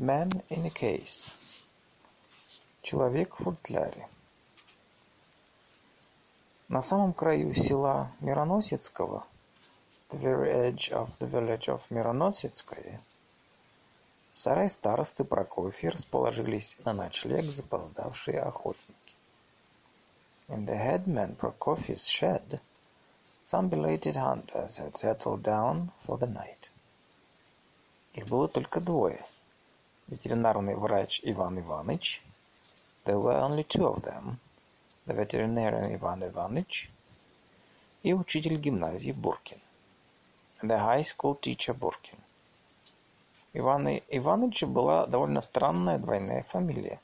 [0.00, 1.32] man in a case.
[2.80, 4.08] Человек в футляре.
[6.68, 9.26] На самом краю села Мироносецкого,
[10.10, 12.98] the very edge of the village of Мироносецкое,
[14.34, 19.14] сарай старосты Прокофья расположились на ночлег запоздавшие охотники.
[20.48, 22.58] In the headman Prokofy's shed,
[23.44, 26.70] some belated hunters had settled down for the night.
[28.14, 29.22] Их было только двое.
[30.10, 32.20] Ветеринарный врач Иван Иванович.
[33.04, 34.38] There were only two of them.
[35.06, 36.90] The veterinarian Иван Иванович
[38.02, 39.60] и учитель гимназии Буркин.
[40.62, 42.18] The high school teacher Буркин.
[43.52, 47.00] Ивана Ивановича была довольно странная двойная фамилия.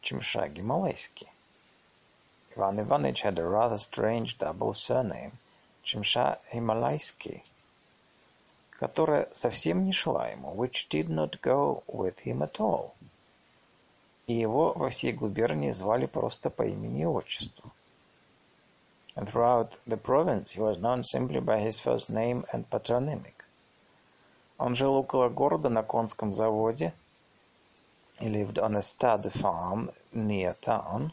[0.00, 1.28] Чемша Гималайский.
[2.56, 5.30] Ivan Ivanich had a rather strange double surname,
[5.84, 7.44] Чемша Гималайский
[8.80, 12.92] которая совсем не шла ему, which did not go with him at all.
[14.26, 17.70] И его во всей губернии звали просто по имени и отчеству.
[19.16, 23.34] And throughout the province he was known simply by his first name and patronymic.
[24.56, 26.94] Он жил около города на конском заводе.
[28.18, 31.10] He lived on a stud farm near town.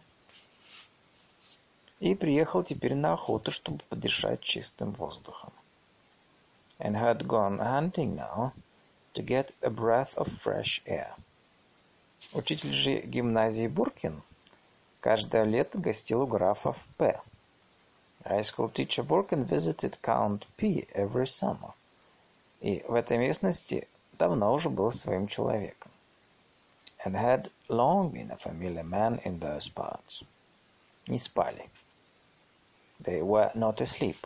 [1.99, 5.51] И приехал теперь на охоту, чтобы подышать чистым воздухом
[6.78, 8.52] and had gone hunting now
[9.14, 11.14] to get a breath of fresh air.
[12.32, 14.22] Учитель же гимназии Буркин
[15.00, 17.20] каждое лето гостил у графа в П.
[18.24, 21.72] High school teacher Burkin visited Count P every summer.
[22.60, 25.90] И в этой местности давно уже был своим человеком.
[27.04, 30.22] And had long been a familiar man in those parts.
[31.08, 31.68] Не спали.
[33.00, 34.24] They were not asleep.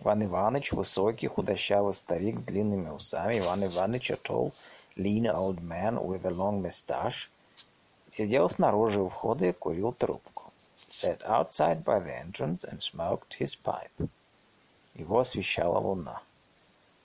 [0.00, 4.52] Иван Иванович, высокий, худощавый старик с длинными усами, Иван Иванович, a tall,
[4.96, 7.28] lean old man with a long mustache,
[8.12, 10.52] сидел снаружи у входа и курил трубку.
[10.88, 14.08] Sat outside by the entrance and smoked his pipe.
[14.94, 16.22] Его освещала луна.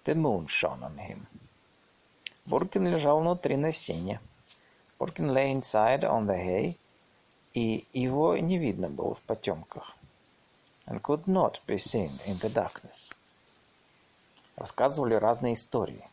[0.05, 1.25] The moon shone on him.
[2.45, 4.19] Буркин лежал внутри на сене.
[4.99, 6.77] Буркин lay inside on the hay,
[7.55, 9.95] и его не видно было в потемках
[10.85, 13.09] and could not be seen in the darkness.
[14.57, 16.07] Рассказывали разные истории.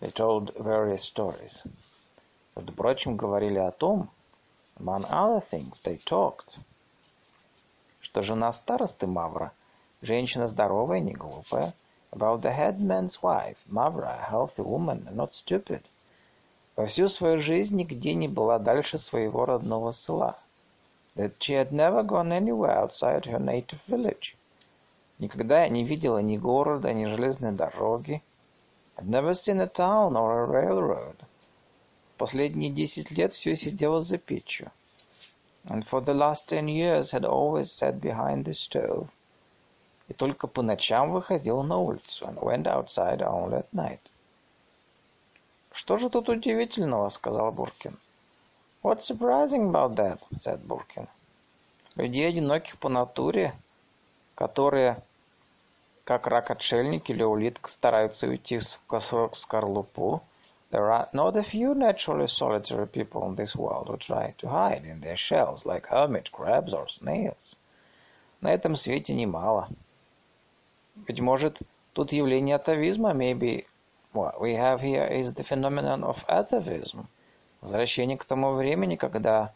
[0.00, 1.62] They told various stories.
[2.54, 4.10] Между прочим, говорили о том,
[4.78, 6.58] among other things, they talked,
[8.00, 9.52] что жена старосты Мавра,
[10.02, 11.72] женщина здоровая, не глупая,
[12.12, 15.82] about the headman's wife, Mavra, a healthy woman, not stupid,
[16.74, 20.36] во всю свою жизнь нигде не была дальше своего родного села–
[21.16, 24.36] that she had never gone anywhere outside her native village.
[25.18, 28.22] Никогда не видела ни города, ни железной дороги.
[28.96, 31.16] Had never seen a town or a railroad.
[32.18, 34.70] Последние десять лет все сидела за печью.
[35.64, 39.08] And for the last ten years had always sat behind the stove.
[40.08, 44.00] И только по ночам выходила на улицу and went outside only at night.
[45.72, 47.98] «Что же тут удивительного?»— сказал Буркин.
[48.86, 50.20] What's surprising about that?
[50.38, 51.08] said Буркин.
[51.96, 53.52] Людей одиноких по натуре,
[54.36, 55.02] которые,
[56.04, 60.22] как рак-отшельник или улитка, стараются уйти в скорлупу.
[60.70, 64.84] There are not a few naturally solitary people in this world who try to hide
[64.84, 67.56] in their shells like hermit crabs or snails.
[68.40, 69.68] На этом свете немало.
[70.94, 71.58] Быть может,
[71.92, 73.66] тут явление атовизма, maybe
[74.12, 77.08] what we have here is the phenomenon of atavism.
[77.66, 79.52] Возвращение к тому времени, когда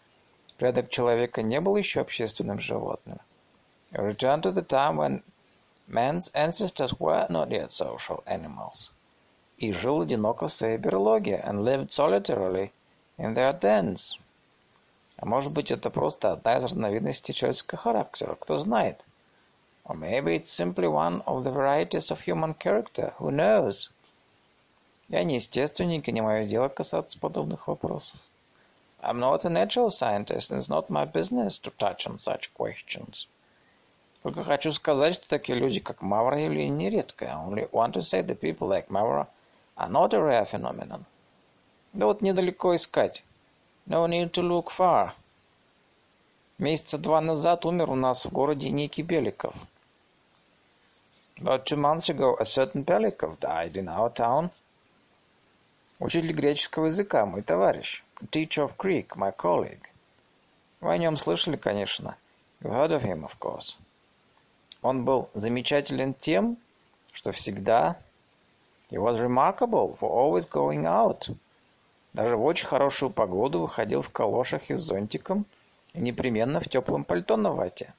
[0.56, 3.18] предок человека не был еще общественным животным.
[3.92, 5.22] A return to the time when
[5.86, 8.90] man's ancestors were not yet social animals.
[9.58, 12.72] И жил одиноко в своей берлоге and lived solitarily
[13.16, 14.18] in their dens.
[15.16, 19.00] А может быть, это просто одна из разновидностей человеческого характера, кто знает.
[19.84, 23.88] Or maybe it's simply one of the varieties of human character, who knows?
[25.10, 28.16] Я не естественник, и не мое дело касаться подобных вопросов.
[29.02, 33.26] I'm not a natural scientist, and it's not my business to touch on such questions.
[34.22, 37.30] Только хочу сказать, что такие люди, как Мавра, явление нередкое.
[37.30, 39.26] I only want to say that people like Mavra
[39.76, 41.04] are not a rare phenomenon.
[41.92, 43.24] Да вот недалеко искать.
[43.88, 45.14] No need to look far.
[46.58, 49.56] Месяца два назад умер у нас в городе некий Беликов.
[51.38, 54.50] About two months ago, a certain Belikov died in our town.
[56.00, 58.02] Учитель греческого языка, мой товарищ.
[58.30, 59.82] Teacher of Greek, my colleague.
[60.80, 62.16] Вы о нем слышали, конечно.
[62.62, 63.76] You heard of him, of course.
[64.80, 66.56] Он был замечателен тем,
[67.12, 67.98] что всегда...
[68.90, 71.36] He was remarkable for always going out.
[72.14, 75.44] Даже в очень хорошую погоду выходил в калошах и с зонтиком
[75.92, 77.92] и непременно в теплом пальто на вате.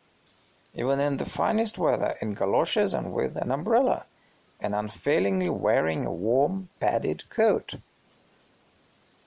[0.73, 4.05] Even in the finest weather, in galoshes and with an umbrella,
[4.59, 7.75] and unfailingly wearing a warm, padded coat.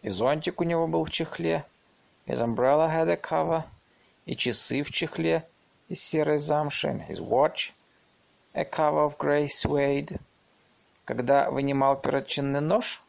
[0.04, 1.64] И зонтик у него был в чехле,
[2.26, 3.64] his umbrella had a cover,
[4.26, 5.48] и часы в чехле
[5.88, 7.72] из серой замши, his watch,
[8.52, 10.20] a cover of grey suede.
[11.06, 13.02] Когда вынимал перочинный нож,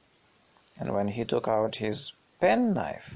[0.77, 3.11] and when he took out his penknife,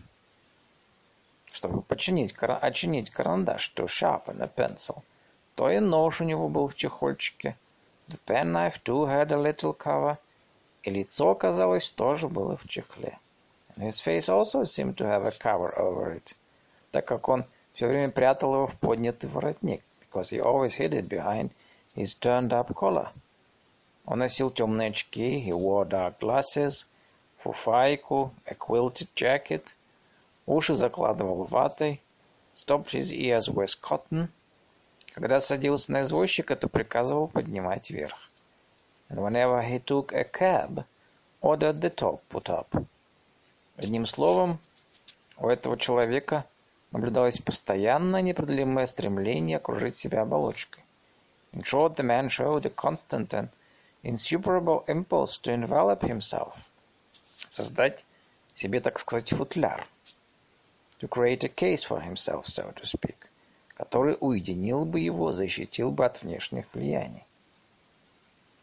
[1.53, 5.03] чтобы починить, очинить карандаш, to sharpen a pencil,
[5.55, 7.55] то и нож у него был в чехольчике.
[8.09, 10.17] The penknife too had a little cover,
[10.83, 13.17] и лицо, казалось, тоже было в чехле.
[13.78, 16.34] And his face also seemed to have a cover over it,
[16.92, 17.44] так как он
[17.74, 21.50] все время прятал его в поднятый воротник, because he always hid it behind
[21.94, 23.10] his turned-up collar.
[24.06, 26.84] Он носил темные очки, he wore dark glasses,
[27.42, 29.64] фуфайку, a quilted jacket,
[30.46, 32.00] уши закладывал ватой,
[32.54, 34.28] stopped his ears with cotton.
[35.12, 38.30] Когда садился на извозчика, то приказывал поднимать вверх.
[39.08, 40.84] And whenever he took a cab,
[41.40, 42.74] ordered the top put up.
[43.81, 44.59] Одним словом,
[45.37, 46.45] у этого человека
[46.91, 50.83] наблюдалось постоянное непреодолимое стремление окружить себя оболочкой.
[51.53, 53.47] In short, the man showed a constant and
[54.03, 56.55] insuperable impulse to envelop himself–
[57.49, 58.03] создать
[58.53, 59.87] себе, так сказать, футляр.
[60.99, 63.29] To create a case for himself, so to speak,
[63.75, 67.23] который уединил бы его, защитил бы от внешних влияний.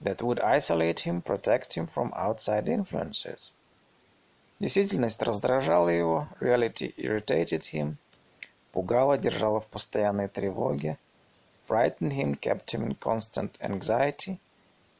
[0.03, 3.53] That would isolate him, protect him from outside influences.
[4.59, 7.97] Действительность раздражала его, reality irritated him,
[8.73, 10.97] пугала, держала в постоянной тревоге,
[11.63, 14.39] frightened him, kept him in constant anxiety,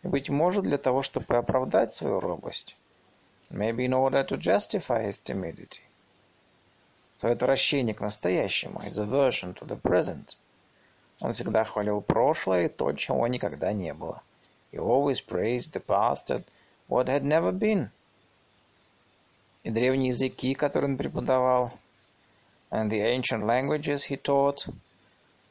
[0.03, 2.77] и, быть может, для того, чтобы оправдать свою робость,
[3.49, 5.81] maybe in order to justify his timidity.
[7.17, 10.37] Свое отвращение к настоящему, his aversion to the present.
[11.21, 14.23] Он всегда хвалил прошлое и то, чего никогда не было.
[14.71, 16.45] He always praised the past and
[16.89, 17.89] what had never been.
[19.67, 21.73] И древние языки, которые он преподавал,
[22.71, 24.73] and the ancient languages he taught,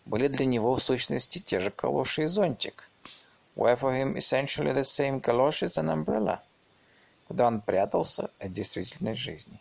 [0.06, 2.90] были для него в сущности те же калоши и зонтик.
[3.58, 6.40] Were for him essentially the same galoshes and umbrella–
[7.28, 9.60] куда он прятался от действительной жизни,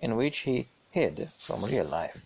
[0.00, 2.16] in which he hid from real life.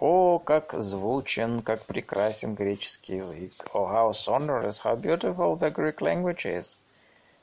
[0.00, 3.52] О, как звучен, как прекрасен греческий язык!
[3.72, 6.76] Oh, how sonorous, how beautiful the Greek language is!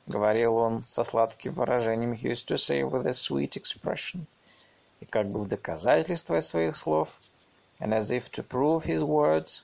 [0.07, 4.25] Говорил он со сладким выражением, used to say with a sweet expression.
[4.99, 7.09] И как бы в доказательство своих слов,
[7.79, 9.63] and as if to prove his words,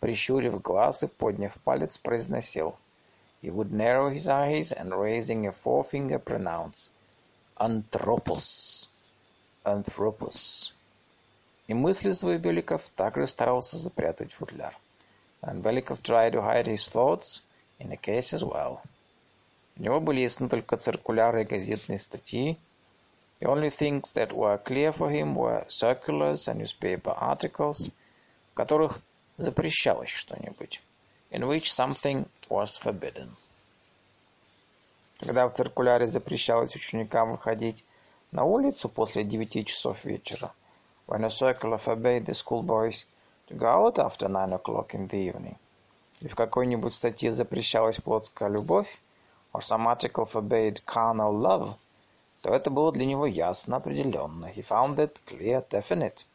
[0.00, 2.76] прищурив глаз и подняв палец, произносил—
[3.42, 6.88] He would narrow his eyes and raising a forefinger pronounce
[7.60, 8.88] «Anthropos»,
[9.64, 10.72] «Anthropos».
[11.68, 14.74] И мысли свои Беликов также старался запрятать в футляр.
[15.42, 17.42] And Беликов tried to hide his thoughts
[17.78, 18.80] in a case as well.
[19.76, 22.58] У него были ясны только циркуляры и газетные статьи.
[23.40, 27.90] The only things that were clear for him were circulars and newspaper articles,
[28.52, 29.00] в которых
[29.36, 30.80] запрещалось что-нибудь
[31.30, 33.28] in which something was forbidden.
[35.18, 37.84] Когда в циркуляре запрещалось ученикам выходить
[38.32, 40.52] на улицу после девяти часов вечера,
[41.06, 43.04] when a circular forbade the schoolboys
[43.48, 45.56] to go out after nine o'clock in the evening,
[46.20, 48.98] или в какой-нибудь статье запрещалась плотская любовь,
[49.56, 51.78] or some article forbade carnal love,
[52.42, 54.52] то это было для него ясно, определенно.
[54.54, 56.26] He found it clear, definite.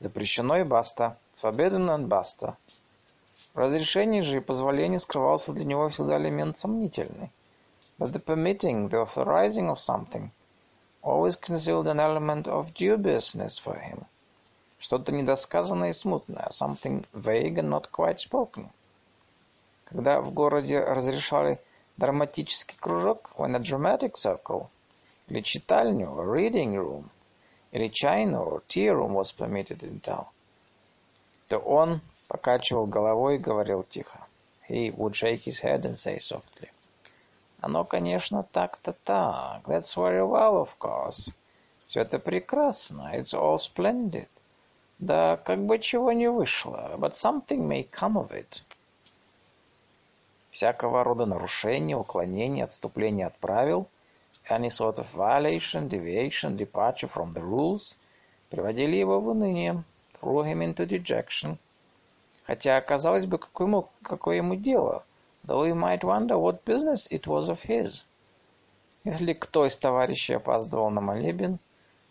[0.00, 1.18] Запрещено и баста.
[1.34, 2.56] Forbidden and basta.
[3.52, 7.30] В разрешении же и позволении скрывался для него всегда элемент сомнительный.
[7.98, 10.30] But the permitting, the authorizing of something
[11.02, 14.06] always concealed an element of dubiousness for him.
[14.78, 18.70] Что-то недосказанное и смутное, something vague and not quite spoken.
[19.84, 21.60] Когда в городе разрешали
[21.98, 24.68] драматический кружок, when a dramatic circle,
[25.28, 27.10] или читальню, a reading room,
[27.72, 30.26] или чайную, or tea room was permitted in town,
[31.48, 34.20] то он покачивал головой и говорил тихо.
[34.68, 36.70] He would shake his head and say softly.
[37.60, 39.62] Оно, конечно, так-то так.
[39.66, 41.32] That's very well, of course.
[41.88, 43.10] Все это прекрасно.
[43.14, 44.28] It's all splendid.
[44.98, 46.96] Да как бы чего не вышло.
[46.98, 48.62] But something may come of it.
[50.58, 53.86] Всякого рода нарушения, уклонения, отступления от правил,
[54.50, 57.94] any sort of violation, deviation, departure from the rules,
[58.50, 59.84] приводили его в уныние,
[60.20, 61.58] threw him into dejection–
[62.48, 65.04] Хотя, казалось бы, какое ему, какое ему дело?
[65.44, 68.02] Though he might wonder what business it was of his.
[69.04, 71.60] Если кто из товарищей опаздывал на молебен,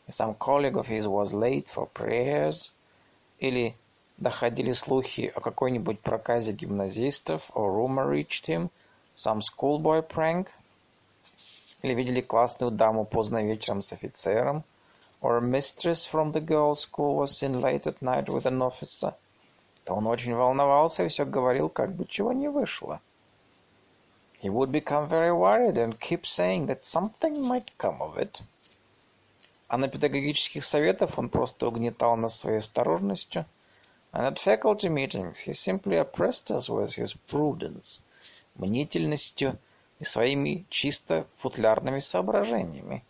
[0.07, 2.71] if some colleague of his was late for prayers,
[3.39, 3.75] или
[4.17, 8.69] доходили слухи о какой-нибудь проказе гимназистов, or rumor reached him,
[9.15, 10.47] some schoolboy prank,
[11.83, 14.63] или видели классную даму поздно вечером с офицером,
[15.21, 19.13] or a mistress from the girls' school was seen late at night with an officer,
[19.83, 22.99] то он очень волновался и все говорил, как бы чего не вышло.
[24.41, 28.41] He would become very worried and keep saying that something might come of it.
[29.67, 33.45] А на педагогических советах он просто угнетал нас своей осторожностью.
[34.12, 38.00] And at faculty meetings he simply oppressed us with his prudence,
[38.56, 39.58] мнительностью
[39.98, 43.02] и своими чисто футлярными соображениями.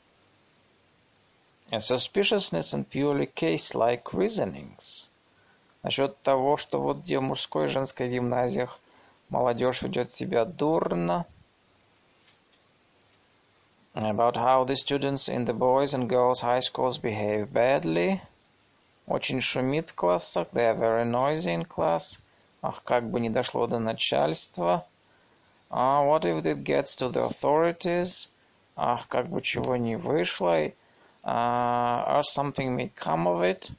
[1.71, 5.07] And suspiciousness and purely case-like reasonings.
[5.83, 8.79] Насчет того, что вот где в мужской и женской гимназиях
[9.29, 11.37] молодежь ведет себя дурно –
[13.95, 18.23] about how the students in the boys and girls high schools behave badly.
[19.08, 20.50] Очень шумит в классах.
[20.52, 22.20] They are very noisy in class.
[22.62, 24.86] Ах, как бы не дошло до начальства.
[25.72, 28.28] Uh, what if it gets to the authorities?
[28.76, 30.74] Ах, как бы чего не вышло.
[31.24, 33.72] Uh, or something may come of it.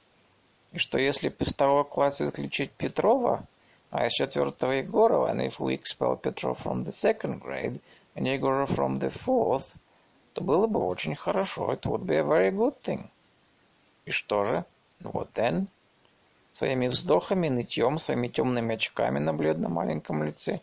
[0.73, 3.44] И что если из второго класса исключить Петрова,
[3.90, 7.80] а из четвертого Егорова, and if we expel Petrov from the second grade
[8.14, 9.76] and Егоров from the fourth,
[10.32, 11.70] то было бы очень хорошо.
[11.73, 13.11] It would be a very good thing.
[14.06, 14.64] И что же?
[15.00, 15.67] Вот then.
[16.52, 20.61] Своими вздохами, нытьем, своими темными очками на бледном маленьком лице.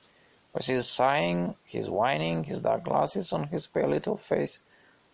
[0.53, 4.59] Was his sighing, his whining, his dark glasses on his pale little face.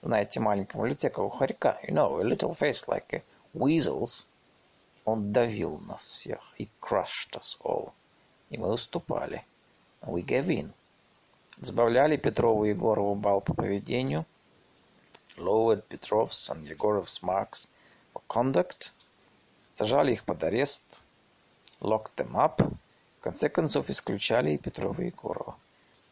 [0.01, 1.77] Знаете, маленьком лице, как у хорька.
[1.83, 3.21] You know, a little face like a
[3.53, 4.25] weasel's.
[5.05, 6.39] Он давил нас всех.
[6.57, 7.91] He crushed us all.
[8.49, 9.43] И мы уступали.
[10.01, 10.71] We gave in.
[11.59, 14.25] Сбавляли Петрову и Егорову бал по поведению–
[15.37, 17.67] lowered Petrov's and Yegorov's marks
[18.13, 18.91] for conduct,
[19.81, 21.01] сажали их под арест,
[21.79, 22.71] locked them up,
[23.19, 25.55] в конце концов исключали и Петрова и Егорова.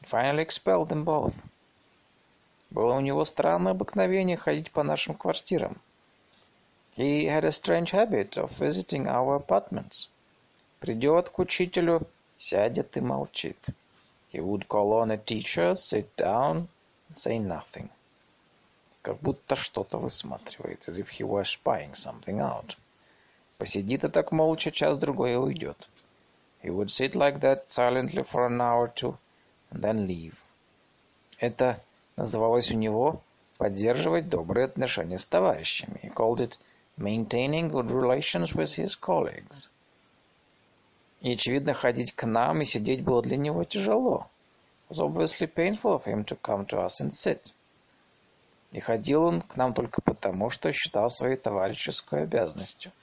[0.10, 1.36] Finally expelled them both.
[2.72, 5.78] Было у него странное обыкновение ходить по нашим квартирам.
[6.98, 10.08] He had a strange habit of visiting our apartments.
[10.80, 12.08] Придет к учителю,
[12.40, 13.64] сядет и молчит.
[14.34, 16.68] He would call on a teacher, sit down,
[17.14, 17.90] say nothing
[19.04, 22.76] как будто что-то высматривает, as if he were spying something out.
[23.60, 25.90] Посидит и так молча час-другой и уйдет.
[26.64, 29.18] He would sit like that silently for an hour or two,
[29.70, 30.36] and then leave.
[31.40, 31.82] Это
[32.16, 33.22] называлось у него
[33.58, 36.00] поддерживать добрые отношения с товарищами.
[36.02, 36.58] He called it
[36.98, 39.70] maintaining good relations with his colleagues.
[41.20, 44.28] И, очевидно, ходить к нам и сидеть было для него тяжело.
[44.90, 47.54] It was obviously painful of him to come to us and sit.
[48.72, 52.94] И ходил он к нам только потому, что считал своей товарищеской обязанностью.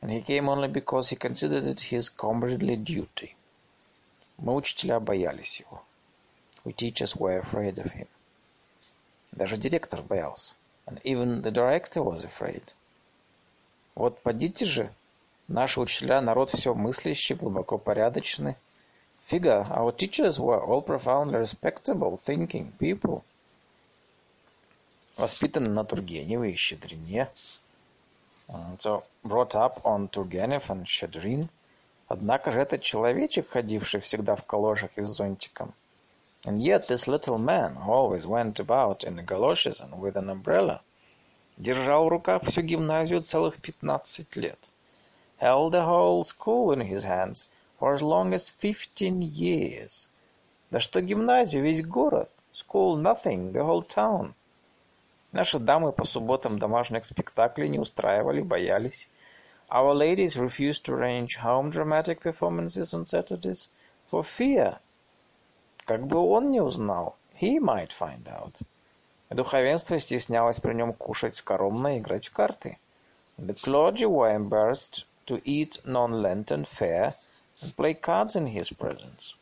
[0.00, 3.34] And he came only because he considered it his comradely duty.
[4.38, 5.82] Мы, учителя, боялись его.
[6.64, 8.08] We teachers were afraid of him.
[9.32, 10.54] Даже директор боялся.
[10.86, 12.62] And even the director was afraid.
[13.94, 14.92] Вот подите же,
[15.48, 18.56] наши учителя, народ все мыслящий, глубоко порядочный.
[19.30, 23.22] Figure, our teachers were all profoundly respectable, thinking people.
[25.20, 27.28] воспитан на Тургеневе и Щедрине.
[28.79, 31.49] So, brought up on Turgenev and Shadrin.
[32.07, 35.73] Однако же этот человечек, ходивший всегда в калошах и с зонтиком.
[36.43, 40.81] And yet this little man always went about in galoshes and with an umbrella.
[41.57, 44.59] Держал в руках всю гимназию целых пятнадцать лет.
[45.39, 47.49] Held the whole school in his hands
[47.79, 50.07] for as long as fifteen years.
[50.69, 52.29] Да что гимназию, весь город.
[52.53, 54.35] School nothing, the whole town.
[55.32, 59.08] Наши дамы по субботам домашних спектаклей не устраивали, боялись.
[59.68, 63.68] Our ladies refused to arrange home dramatic performances on Saturdays
[64.10, 64.78] for fear.
[65.84, 68.54] Как бы он не узнал, he might find out.
[69.30, 72.78] Духовенство стеснялось при нем кушать скоромно и играть в карты.
[73.38, 77.14] The clergy were embarrassed to eat non-Lenten fare
[77.62, 79.36] and play cards in his presence.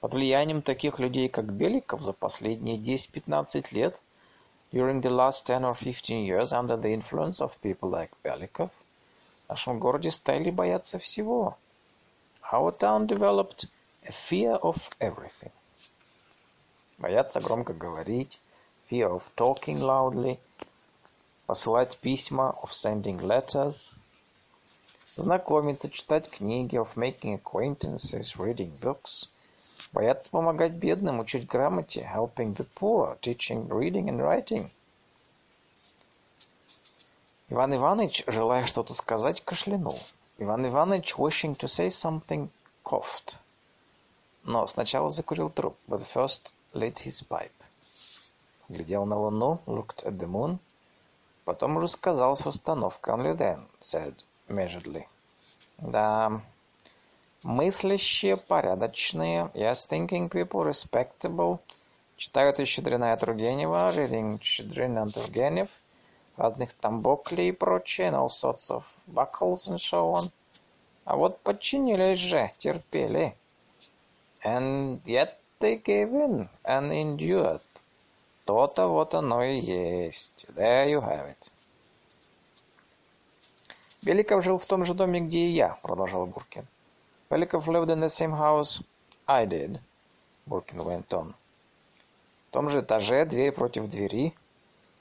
[0.00, 3.98] Под влиянием таких людей, как Беликов, за последние 10-15 лет
[4.73, 8.69] During the last 10 or 15 years, under the influence of people like Belikov,
[9.45, 11.57] в нашем городе стали бояться всего.
[12.51, 13.65] Our town developed
[14.05, 15.51] a fear of everything.
[16.99, 18.39] Бояться громко говорить,
[18.89, 20.39] fear of talking loudly,
[21.47, 23.93] посылать письма, of sending letters,
[25.15, 29.27] знакомиться, читать книги, of making acquaintances, reading books,
[29.92, 34.68] Боятся помогать бедным, учить грамоте, helping the poor, teaching reading and writing.
[37.48, 39.98] Иван Иванович, желая что-то сказать, кашлянул.
[40.38, 42.48] Иван Иванович, wishing to say something,
[42.84, 43.36] coughed.
[44.42, 47.52] Но сначала закурил трубку, but first lit his pipe.
[48.68, 50.58] Глядел на луну, looked at the moon.
[51.44, 54.14] Потом уже сказал с расстановкой, only then said
[54.48, 55.06] measuredly.
[55.78, 56.40] Да,
[57.44, 61.60] мыслящие, порядочные, yes, thinking people, respectable,
[62.16, 65.68] читают и Щедрина и Тургенева, reading and Тургенев,
[66.36, 70.30] разных там Бокли и прочее, and all sorts of buckles and so on.
[71.04, 73.36] А вот подчинились же, терпели.
[74.42, 77.60] And yet they gave in and endured.
[78.46, 80.46] То-то вот оно и есть.
[80.54, 81.50] There you have it.
[84.02, 86.66] Беликов жил в том же доме, где и я, продолжал Буркин.
[87.30, 88.82] Беликов lived in the same house
[89.26, 89.80] I did,
[90.46, 91.34] Буркин went on.
[92.48, 94.34] В том же этаже, дверь против двери.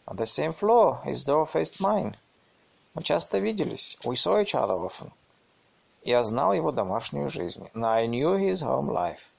[0.07, 2.15] On the same floor, his door faced mine.
[2.93, 3.97] Мы часто виделись.
[4.05, 5.11] We saw each other often.
[6.03, 7.69] Я знал его домашнюю жизнь.
[7.73, 9.29] And I knew his home life.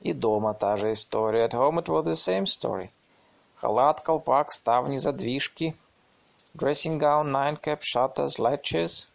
[0.00, 1.46] И дома та же история.
[1.46, 2.90] At home it was the same story.
[3.60, 5.76] Халат, колпак, ставни, задвижки.
[6.56, 9.06] Dressing gown, nine cap, shutters, latches.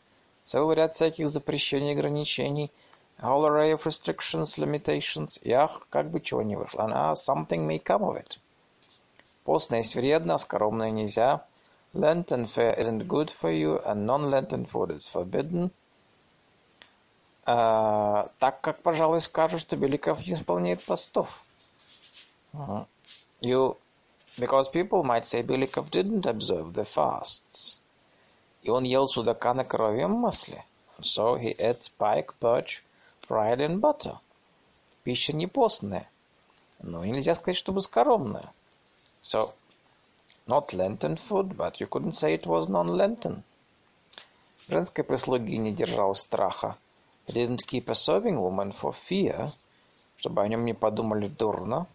[0.50, 2.72] Целый ряд всяких запрещений ограничений.
[3.20, 5.40] A whole array of restrictions, limitations.
[5.44, 6.88] И ах, как бы чего не вышло.
[6.88, 8.40] And ah, something may come of it.
[9.44, 11.46] Постное есть вредно, скоромное нельзя.
[11.94, 15.70] Lenten fare isn't good for you, and non-Lenten food is forbidden.
[17.46, 21.30] Uh, так как, пожалуй, скажут, что Беликов не исполняет постов.
[22.56, 22.88] Uh-huh.
[23.40, 23.78] You,
[24.40, 27.79] because people might say Беликов didn't observe the fasts.
[28.62, 30.66] И он ел судака на коровьем масле.
[31.02, 32.82] So he ate pike, perch,
[33.22, 34.18] fried in butter.
[35.04, 36.10] Пища не постная,
[36.82, 38.52] но нельзя сказать, чтобы скоромная.
[39.22, 39.54] So,
[40.48, 43.44] not Lenten food, but you couldn't say it was non-Lenten.
[44.68, 46.78] Женской прислуги не держал страха.
[47.28, 49.52] He didn't keep a serving woman for fear,
[50.18, 51.88] чтобы о нем не подумали дурно.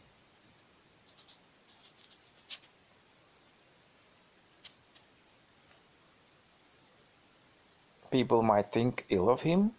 [8.15, 9.73] People might think ill of him.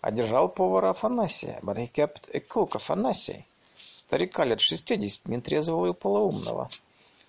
[0.00, 3.46] А держал повара Афанасия, but he kept a cook Афанасий.
[3.76, 6.68] Старика лет шестидесяти, нетрезвого и полоумного.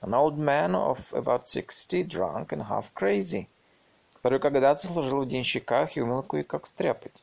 [0.01, 3.47] An old man of about sixty, drunk and half crazy,
[4.15, 7.21] который когда-то служил в денщиках и умел кое-как стряпать.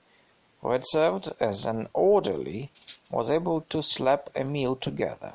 [0.62, 2.70] Who had served as an orderly,
[3.10, 5.32] was able to slap a meal together.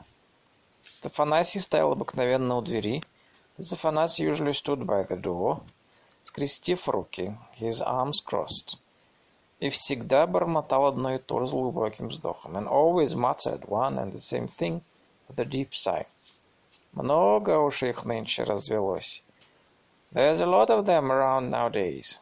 [1.04, 3.04] Афанасий стоял обыкновенно у двери.
[3.58, 5.60] This Афанасий usually stood by the door,
[6.25, 8.77] скрестив руки, his arms crossed.
[9.60, 12.58] И всегда бормотал одно и то с глубоким вздохом.
[12.58, 14.82] And always muttered one and the same thing
[15.27, 16.05] with a deep sigh.
[16.93, 19.21] Много уж их нынче развелось.
[20.12, 22.17] There's a lot of them around nowadays.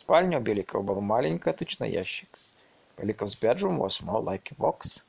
[0.00, 2.36] Спальня у Беликова была маленькая, точно ящик.
[2.96, 5.02] Беликов's bedroom was more like a box.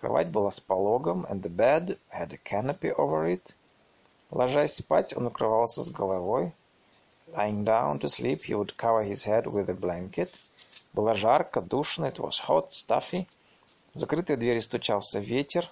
[0.00, 3.54] Кровать была с пологом, and the bed had a canopy over it.
[4.30, 6.52] Ложась спать, он укрывался с головой,
[7.29, 10.33] Lying down to sleep, he would cover his head with a blanket.
[10.93, 13.27] Было жарко, душно, it was hot, stuffy.
[13.93, 15.69] В закрытые двери стучался ветер.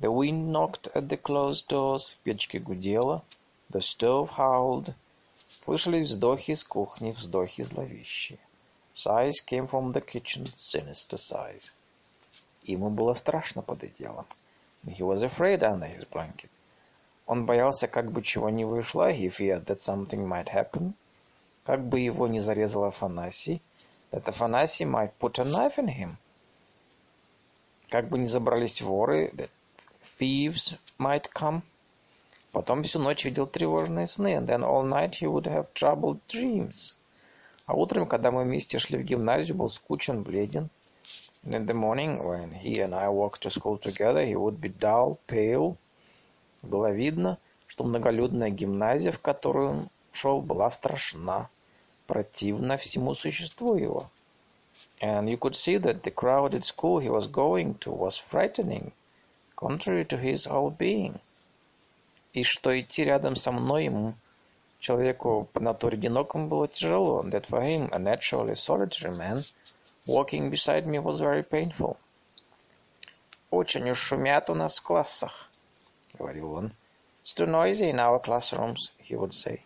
[0.00, 3.22] The wind knocked at the closed doors, в печке гудело.
[3.70, 4.94] The stove howled.
[5.64, 8.38] Слышались вздохи из кухни, вздохи зловещие.
[8.94, 11.72] Sighs came from the kitchen, sinister sighs.
[12.64, 14.26] Ему было страшно под одеялом.
[14.86, 16.50] He was afraid under his blanket.
[17.27, 20.93] Он боялся, как бы чего не вышло, he feared that something might happen,
[21.65, 23.61] как бы его не зарезал Афанасий,
[24.11, 26.15] that Афанасий might put a knife in him,
[27.89, 29.49] как бы не забрались воры, that
[30.17, 31.61] thieves might come.
[32.53, 36.95] Потом всю ночь видел тревожные сны, and then all night he would have troubled dreams.
[37.65, 40.69] А утром, когда мы вместе шли в гимназию, был скучен, бледен.
[41.43, 44.69] And in the morning, when he and I walked to school together, he would be
[44.69, 45.77] dull, pale,
[46.61, 51.49] Было видно, что многолюдная гимназия, в которую он шел, была страшна,
[52.07, 54.09] противна всему существу его.
[54.99, 58.91] And you could see that the crowded school he was going to was frightening,
[59.55, 61.19] contrary to his whole being.
[62.33, 64.15] И что идти рядом со мной ему,
[64.79, 67.21] человеку по натуре одинокому, было тяжело.
[67.21, 69.43] And that for him, a naturally solitary man,
[70.07, 71.97] walking beside me was very painful.
[73.51, 75.49] Очень уж шумят у нас в классах.—
[76.17, 76.71] говорил он.
[77.23, 79.61] «It's too noisy in our classrooms», he would say.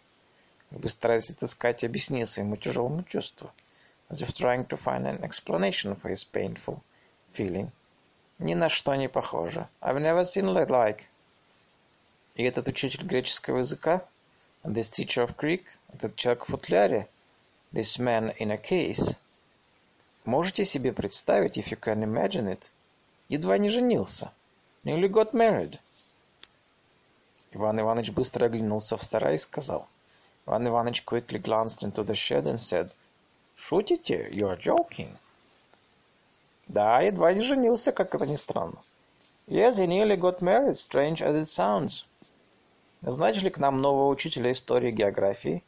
[0.69, 3.51] Как бы стараясь отыскать объяснение своему тяжелому чувству.
[4.09, 6.81] As if trying to find an explanation for his painful
[7.33, 7.71] feeling.
[8.39, 9.67] Ни на что не похоже.
[9.81, 11.03] I've never seen it like.
[12.35, 14.03] И этот учитель греческого языка,
[14.63, 17.07] this teacher of Greek, этот человек в футляре,
[17.73, 19.15] this man in a case,
[20.25, 22.69] можете себе представить, if you can imagine it,
[23.29, 24.31] едва не женился.
[24.83, 25.77] Nearly got married.
[27.53, 29.87] Иван Иванович быстро оглянулся в сарай и сказал.
[30.47, 32.89] Иван Иванович quickly glanced into the shed and said,
[33.57, 34.29] Шутите?
[34.31, 35.15] You are joking.
[36.67, 38.79] Да, едва не женился, как это ни странно.
[39.47, 42.05] Yes, he nearly got married, strange as it sounds.
[43.01, 45.63] Назначили к нам нового учителя истории и географии.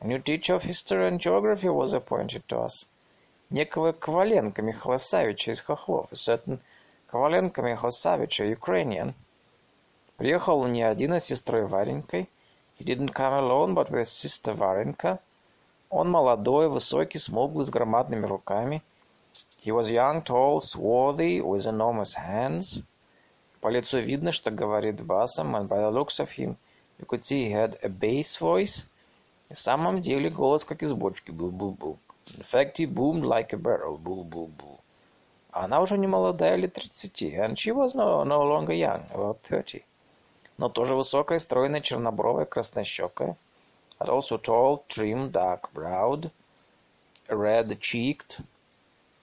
[0.00, 2.86] A new teacher of history and geography was appointed to us.
[3.50, 6.10] Некого Коваленко Михаила Савича из Хохлов.
[6.10, 6.58] A certain
[7.06, 9.14] Коваленко Михаил Савича, Ukrainian.
[10.16, 12.28] Приехал не один, а с сестрой Варенькой.
[12.78, 15.20] He didn't come alone, but with sister Varenka.
[15.90, 18.82] Он молодой, высокий, смуглый, с громадными руками.
[19.64, 22.82] He was young, tall, swarthy, with enormous hands.
[23.60, 26.56] По лицу видно, что говорит басом, and by the looks of him,
[26.98, 28.84] you could see he had a bass voice.
[29.48, 31.98] В самом деле голос как из бочки, бу-бу-бу.
[32.36, 34.80] In fact, he boomed like a barrel, бу-бу-бу.
[35.52, 39.84] Она уже не молодая, лет тридцати, and she was no, no longer young, about thirty.
[40.58, 43.36] Но тоже высокая, стройная, чернобровая, краснощекая.
[43.98, 46.30] But also tall, trim, dark-browed,
[47.28, 48.40] red-cheeked.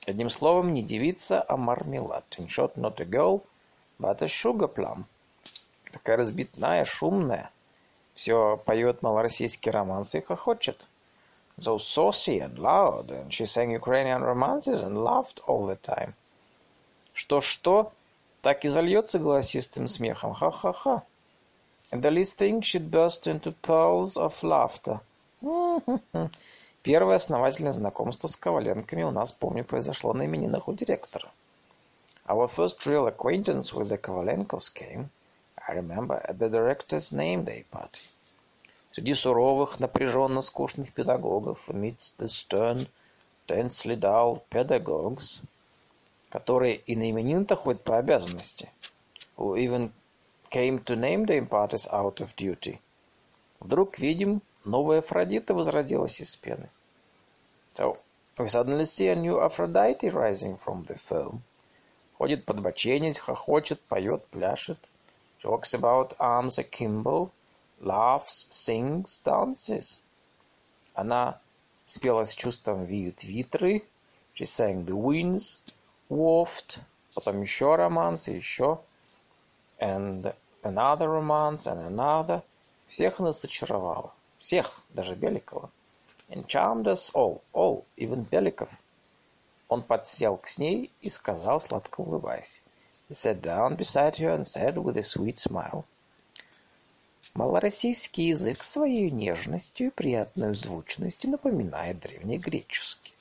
[0.06, 2.26] Одним словом, не девица, а мармелад.
[2.38, 3.44] In short, not a girl,
[4.00, 5.06] but a sugar plum.
[5.92, 7.52] Такая разбитная, шумная.
[8.16, 10.86] Все поет малороссийские романсы и хохочет.
[11.60, 16.14] So saucy and loud, and she sang Ukrainian romances and laughed all the time.
[17.14, 17.92] Что-что,
[18.42, 20.34] так и зальется голосистым смехом.
[20.34, 21.04] Ха-ха-ха.
[21.92, 25.00] And the least thing she'd burst into pearls of laughter.
[26.84, 31.30] Первое основательное знакомство с Коваленками у нас, помню, произошло на именинах у директора.
[32.28, 35.10] Our first real acquaintance with the Kovalenkos came,
[35.68, 38.02] I remember, at the director's name day party.
[38.92, 42.88] Среди суровых, напряженно скучных педагогов, amidst the stern,
[43.48, 45.42] tensely dull pedagogues,
[46.30, 48.70] которые и на именины-то ходят по обязанности,
[49.38, 49.92] who even
[50.50, 52.80] came to name day parties out of duty.
[53.60, 56.70] Вдруг видим, новая Афродита возродилась из пены.
[57.76, 57.98] So,
[58.38, 61.42] we suddenly see a new Aphrodite rising from the foam.
[62.18, 64.80] Ходит подбоченец, хохочет, поет, пляшет.
[65.42, 67.32] Talks about arms akimbo,
[67.80, 70.00] laughs, sings, dances.
[70.94, 71.40] Она
[71.86, 73.84] спела с чувством виют витры.
[74.36, 75.60] She sang the winds,
[76.10, 76.80] waft.
[77.14, 78.80] Потом еще романс, еще.
[79.80, 82.44] And another romance, and another.
[82.88, 84.12] Всех нас очаровала.
[84.40, 85.70] Всех, даже Беликова.
[86.30, 88.70] And charmed us all, all, even Беликов.
[89.68, 92.62] Он подсел к ней и сказал, сладко улыбаясь.
[93.08, 95.86] He sat down beside her and said with a sweet smile.
[97.36, 103.14] Малороссийский язык своей нежностью и приятной звучностью напоминает древнегреческий.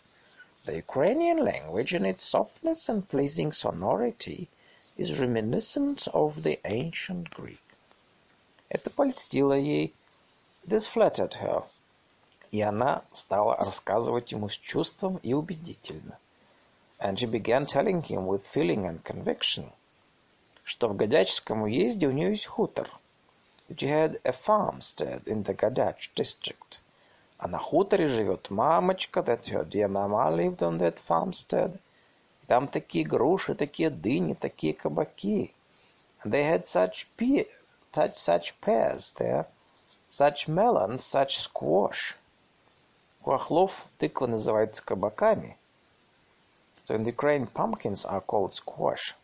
[0.64, 4.48] The Ukrainian language in its softness and pleasing sonority
[4.98, 7.62] is reminiscent of the ancient Greek.
[8.68, 9.94] Это польстило ей.
[10.66, 11.64] This flattered her.
[12.50, 16.18] И она стала рассказывать ему с чувством и убедительно.
[16.98, 19.70] And she began telling him with feeling and conviction,
[20.64, 22.90] что в Гадячском уезде у нее есть хутор.
[23.70, 26.80] She had a farmstead in the Gadach district.
[27.38, 31.78] А на хуторе живет мамочка, that her dear mama lived on that farmstead.
[32.48, 35.52] Там такие груши, такие дыни, такие кабаки.
[36.24, 37.44] They had such, pe
[37.94, 39.46] such, such pears there,
[40.08, 42.16] such melons, such squash.
[43.22, 45.58] У охлов тыквы называются кабаками.
[46.84, 49.14] So in Ukraine, pumpkins are called squash.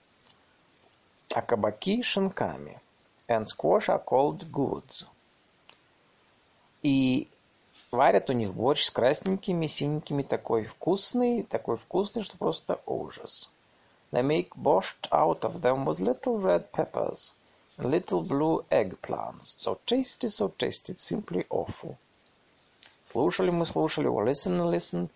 [1.34, 2.78] А кабаки– шинками.
[3.26, 5.06] And squash are called goods.
[6.82, 7.28] И
[7.94, 13.50] варят у них борщ с красненькими, синенькими, такой вкусный, такой вкусный, что просто ужас.
[14.12, 17.32] They make borscht out of them with little red peppers
[17.78, 19.54] little blue eggplants.
[19.58, 21.98] So tasty, so tasty, it's simply awful.
[23.06, 25.08] Слушали мы, слушали, we listen and listen,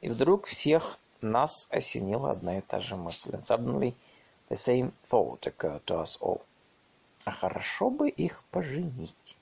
[0.00, 3.30] и вдруг всех нас осенила одна и та же мысль.
[3.30, 3.94] And suddenly
[4.48, 6.42] the same thought occurred to us all.
[7.24, 9.36] А хорошо бы их поженить,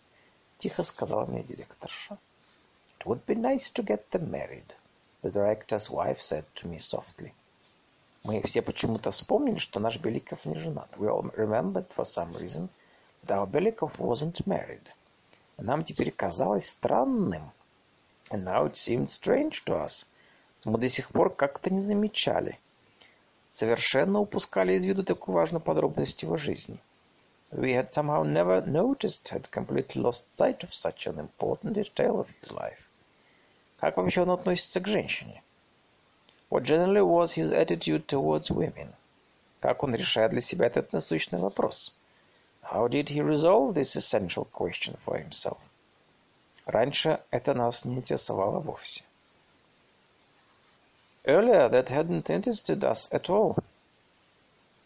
[0.59, 2.19] тихо сказала мне директорша.
[3.00, 4.74] It would be nice to get them married,
[5.22, 7.34] the director's wife said to me softly.
[8.24, 10.90] Мы все почему-то вспомнили, что наш Беликов не женат.
[10.98, 12.70] We all remembered for some reason
[13.24, 14.88] that our Belikov wasn't married.
[15.60, 17.52] И нам теперь казалось странным.
[18.32, 20.06] And now it seemed strange to us.
[20.64, 22.58] Мы до сих пор как-то не замечали.
[23.56, 26.78] совершенно упускали из виду такую важную подробность его жизни.
[27.52, 32.28] We had somehow never noticed, had completely lost sight of such an important detail of
[32.42, 32.82] his life.
[33.81, 35.43] Как вообще он относится к женщине?
[36.51, 38.93] What generally was his attitude towards women?
[39.61, 41.95] Как он решает для себя этот насущный вопрос?
[42.63, 45.59] How did he resolve this essential question for himself?
[46.67, 49.03] Раньше это нас не интересовало вовсе.
[51.25, 53.57] Earlier that hadn't interested us at all.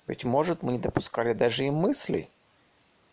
[0.07, 2.29] Быть может, мы не допускали даже и мысли.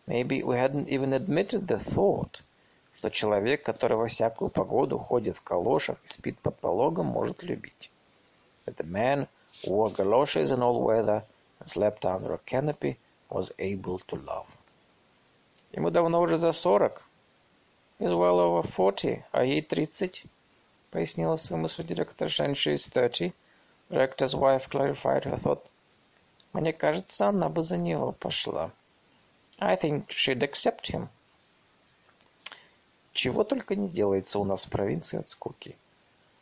[0.05, 2.41] Maybe we hadn't even admitted the thought,
[3.01, 7.89] что человек, который во всякую погоду ходит в калошах и спит под пологом, может любить.
[8.67, 9.27] That the man
[9.65, 11.23] who wore galoshes in all weather
[11.59, 14.45] and slept under a canopy was able to love.
[15.71, 17.01] Ему давно уже за сорок.
[17.97, 20.23] He's well over forty, а ей тридцать,
[20.91, 23.33] пояснила свою мысль директорша, and she is thirty.
[23.89, 25.63] Director's wife clarified her thought.
[26.53, 28.69] Мне кажется, она бы за него пошла.
[29.57, 31.09] I think she'd accept him.
[33.13, 35.75] Чего только не делается у нас в провинции от скуки.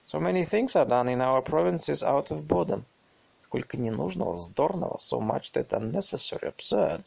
[0.07, 2.83] So many things are done in our provinces out of boredom.
[3.43, 7.03] Сколько ненужного, вздорного, so much that unnecessary, absurd.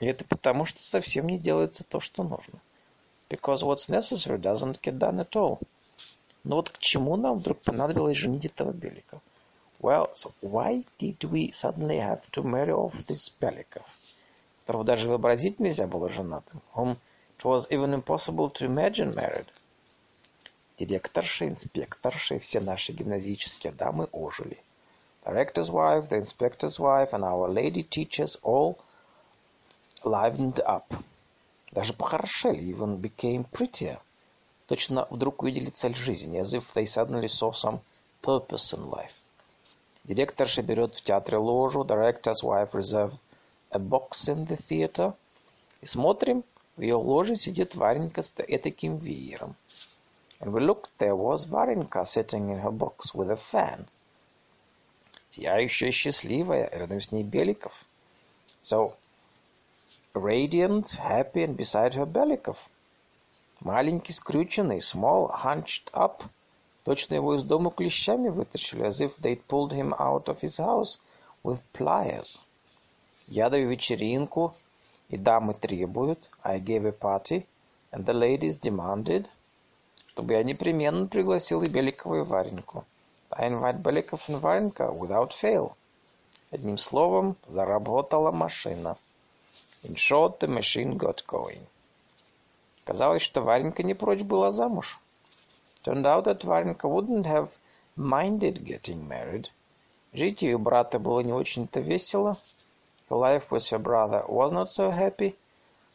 [0.00, 2.60] И это потому, что совсем не делается то, что нужно.
[3.28, 5.60] Because what's necessary doesn't get done at all.
[6.44, 9.20] Но вот к чему нам вдруг понадобилось женить этого Беликова?
[9.80, 13.84] Well, so why did we suddenly have to marry off this Беликов,
[14.60, 16.96] которого даже вообразить нельзя было женатым, whom
[17.38, 19.46] it was even impossible to imagine married?
[20.76, 24.58] Директорша, инспекторша и все наши гимназические дамы ожили.
[25.24, 28.78] Director's wife, the inspector's wife, and our lady teachers all
[30.02, 30.92] livened up.
[31.70, 33.98] Даже похорошели, even became prettier.
[34.66, 37.80] Точно вдруг увидели цель жизни, as if they suddenly saw some
[38.22, 39.12] purpose in life.
[40.04, 43.18] Директорша берет в театре ложу, director's wife reserved
[43.70, 45.14] a box in the theater.
[45.82, 46.42] И смотрим,
[46.78, 49.56] в ее ложе сидит Варенька с этаким веером.
[50.38, 53.88] And we looked, there was Varenka sitting in her box with a fan.
[55.30, 57.72] Сияющая, счастливая, рядом с ней Беликов.
[58.62, 58.94] So,
[60.14, 62.56] radiant, happy, and beside her Беликов.
[63.58, 66.22] Маленький, скрюченный, small, hunched up.
[66.84, 71.00] Точно его из дома клещами вытащили, as if they'd pulled him out of his house
[71.42, 72.40] with pliers.
[73.26, 74.54] Я даю вечеринку,
[75.08, 77.46] и дамы требуют, I gave a party,
[77.92, 79.26] and the ladies demanded,
[80.08, 82.84] чтобы я непременно пригласил и Беликова, и Вареньку.
[83.30, 85.72] I invite Беликов и Варенька without fail.
[86.50, 88.96] Одним словом, заработала машина.
[89.82, 91.60] In short, the machine got going.
[92.84, 94.98] Казалось, что Варенька не прочь была замуж.
[95.84, 97.50] Turned out that Варенька wouldn't have
[97.96, 99.48] minded getting married.
[100.12, 102.36] Жить ее брата было не очень-то весело.
[103.10, 105.36] Life with her brother was not so happy.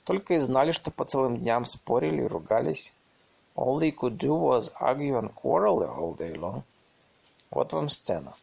[0.03, 2.93] Только и знали, что по целым дням спорили и ругались.
[3.55, 6.63] All they could do was argue and quarrel whole day long.
[7.51, 8.33] Вот вам сцена.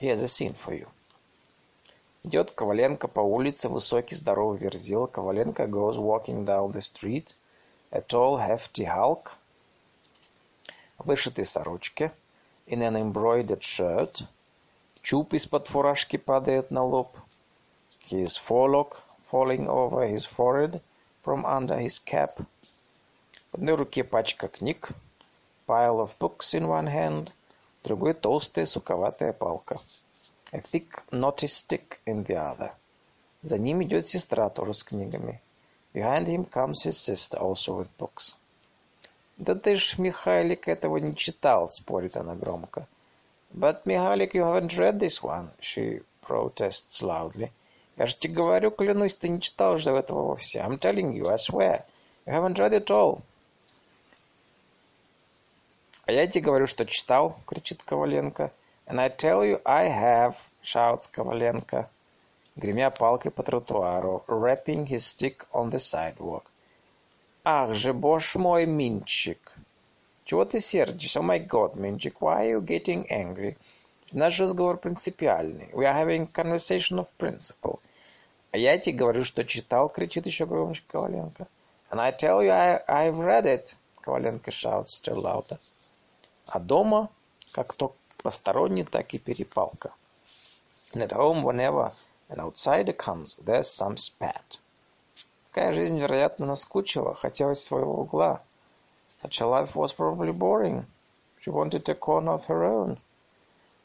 [0.00, 0.86] Here's a scene for you.
[2.22, 5.06] Идет Коваленко по улице, высокий здоровый верзила.
[5.06, 7.34] Коваленко goes walking down the street.
[7.90, 9.32] A tall, hefty hulk.
[10.98, 12.12] Вышитой сорочке.
[12.66, 14.24] In an embroidered shirt.
[15.02, 17.16] Чуб из-под фуражки падает на лоб.
[18.07, 20.81] His forelock falling over his forehead
[21.21, 22.39] from under his cap.
[23.51, 24.89] В одной руке пачка книг.
[25.67, 27.31] Pile of books in one hand.
[27.81, 29.79] В другой толстая суковатая палка.
[30.51, 32.71] A thick knotty stick in the other.
[33.41, 35.41] За ним идет сестра тоже с книгами.
[35.93, 38.35] Behind him comes his sister also with books.
[39.37, 42.87] Да ты ж, Михайлик, этого не читал, спорит она громко.
[43.51, 47.51] But, Михайлик, you haven't read this one, she protests loudly.
[47.98, 50.60] Я же тебе говорю, клянусь, ты не читал же этого вовсе.
[50.60, 51.84] I'm telling you, I swear.
[52.26, 53.22] You haven't read it all.
[56.06, 58.52] А я тебе говорю, что читал, кричит Коваленко.
[58.86, 61.90] And I tell you, I have, shouts Коваленко,
[62.54, 66.44] гремя палкой по тротуару, rapping his stick on the sidewalk.
[67.44, 69.52] Ах же, боже мой, Минчик!
[70.24, 71.18] Чего ты сердишься?
[71.18, 73.56] Oh my God, Минчик, why are you getting angry?
[74.12, 75.68] Наш разговор принципиальный.
[75.72, 77.80] We are having conversation of principle.
[78.50, 81.46] А я тебе говорю, что читал, кричит еще громче Коваленко.
[81.90, 85.58] And I tell you, I, I've read it, Коваленко shouts still louder.
[86.46, 87.10] А дома,
[87.52, 89.92] как то посторонний, так и перепалка.
[90.94, 91.92] And at home, whenever
[92.30, 94.58] an outsider comes, there's some spat.
[95.50, 98.42] Такая жизнь, вероятно, наскучила, хотелось своего угла.
[99.22, 100.86] Such a life was probably boring.
[101.40, 102.98] She wanted a corner of her own.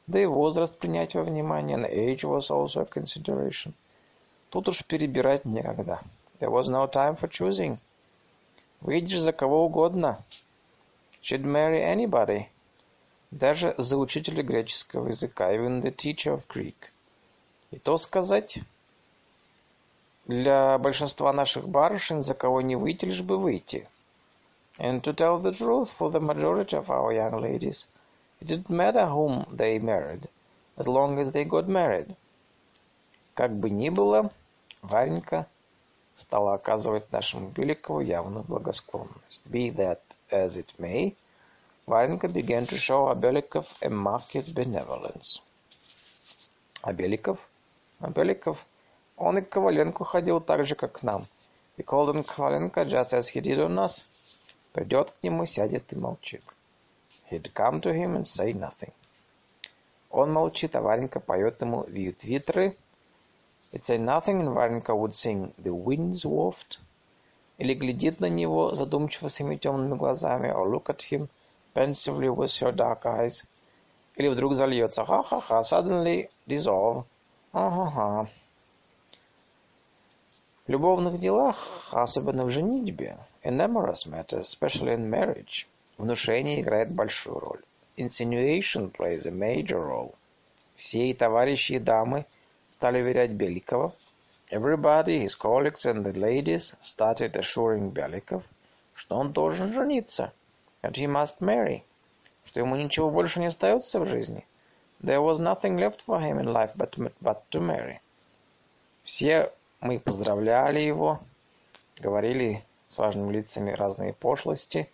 [0.07, 3.73] Да и возраст принять во внимание, and age was also a consideration.
[4.53, 5.99] Тут уж перебирать некогда.
[6.39, 7.79] There was no time for choosing.
[8.81, 10.23] Выйдешь за кого угодно.
[11.23, 12.45] She'd marry anybody.
[13.31, 16.75] Даже за учителя греческого языка, even the teacher of Greek.
[17.71, 18.59] И то сказать,
[20.27, 23.87] для большинства наших барышень за кого не выйти, лишь бы выйти.
[24.77, 27.87] And to tell the truth, for the majority of our young ladies,
[28.39, 30.29] it didn't matter whom they married,
[30.77, 32.15] as long as they got married.
[33.33, 34.29] Как бы ни было,
[34.83, 35.47] Варенька
[36.15, 39.41] стала оказывать нашему Беликову явную благосклонность.
[39.45, 41.15] Be that as it may,
[41.87, 45.41] Варенька began to show Абеликов a marked benevolence.
[46.81, 47.39] А Беликов?
[47.99, 48.65] А Беликов,
[49.15, 51.27] он и к Коваленко ходил так же, как к нам.
[51.77, 54.03] He called him Коваленко just as he did on us.
[54.73, 56.43] Придет к нему, сядет и молчит.
[57.31, 58.91] He'd come to him and say nothing.
[60.09, 62.75] Он молчит, а Варенька поет ему «Вьют витры»,
[63.73, 66.77] It say nothing, and Варенька would sing «The winds waft»,
[67.57, 71.27] или глядит на него задумчиво своими темными глазами, or look at him
[71.73, 73.43] pensively with her dark eyes,
[74.15, 77.05] или вдруг зальется «Ха-ха-ха», suddenly dissolve,
[77.51, 78.27] «Ха-ха-ха».
[80.67, 85.65] В любовных делах, особенно в женитьбе, in amorous matters, especially in marriage,
[85.97, 87.63] внушение играет большую роль.
[87.97, 90.13] Insinuation plays a major role.
[90.75, 92.27] Все и товарищи, и дамы–
[92.83, 93.93] стали уверять Беликова.
[94.51, 98.43] Everybody, his colleagues and the ladies, started assuring Беликов,
[98.93, 100.33] что он должен жениться,
[100.81, 101.83] that he must marry,
[102.43, 104.45] что ему ничего больше не остается в жизни.
[105.01, 108.01] There was nothing left for him in life but, but to marry.
[109.05, 111.21] Все мы поздравляли его,
[112.01, 114.89] говорили с важными лицами разные пошлости,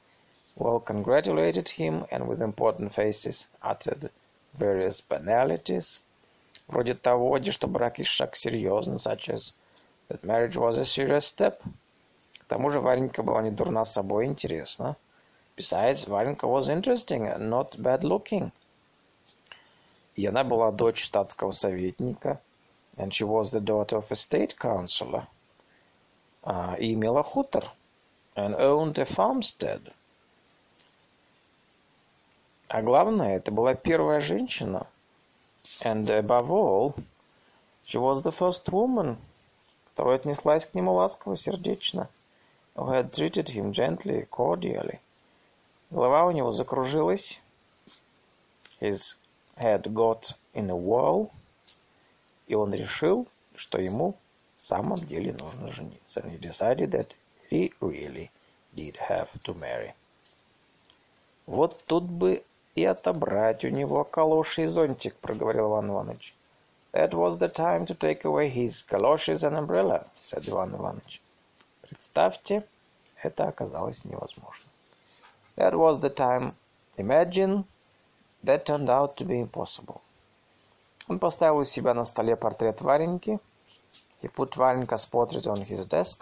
[0.56, 4.12] well congratulated him and with important faces uttered
[4.54, 6.02] various banalities–
[6.70, 9.54] вроде того, что брак есть шаг серьезный, such as
[10.08, 11.62] that marriage was a serious step.
[12.40, 14.96] К тому же Варенька была не дурна собой, интересно.
[15.58, 18.52] Besides, Варенька was interesting not bad looking.
[20.16, 22.40] И она была дочь статского советника,
[22.98, 25.26] and she was the daughter of a state councillor.
[26.44, 27.66] А, и имела хутор,
[28.36, 29.92] and owned a farmstead.
[32.68, 34.86] А главное, это была первая женщина–
[35.82, 36.96] And above all,
[37.84, 39.18] she was the first woman,
[39.96, 42.10] которая отнеслась к нему ласково, сердечно,
[42.76, 45.00] who had treated him gently, cordially.
[45.92, 47.40] Голова у него закружилась,
[48.80, 49.16] his
[49.58, 51.32] head got in a whirl,
[52.48, 54.16] и он решил, что ему
[54.58, 56.22] в самом деле нужно жениться.
[56.22, 57.14] And he decided that
[57.50, 58.32] he really
[58.76, 59.94] did have to marry.
[61.46, 62.44] Вот тут бы
[62.80, 66.34] и отобрать у него калоши и зонтик, проговорил Иван Иванович.
[66.94, 71.22] That was the time to take away his galoshes and umbrella, said Иван Иванович.
[71.82, 72.66] Представьте,
[73.22, 74.66] это оказалось невозможно.
[75.58, 76.54] That was the time.
[76.98, 77.66] Imagine,
[78.44, 80.02] that turned out to be impossible.
[81.08, 83.40] Он поставил у себя на столе портрет Вареньки.
[84.22, 86.22] He put Вареньka's portrait on his desk.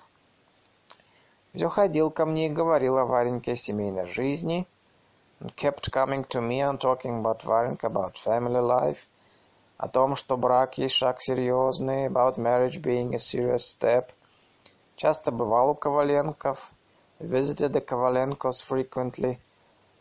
[1.54, 4.66] Все ходил ко мне и говорил о Вареньке, о семейной жизни–
[5.56, 9.08] kept coming to me and talking about Varenka, about family life,
[9.78, 14.10] о том, что брак есть шаг серьезный, about marriage being a serious step.
[14.96, 16.72] Часто бывал у Коваленков,
[17.20, 19.38] visited the Коваленкos frequently,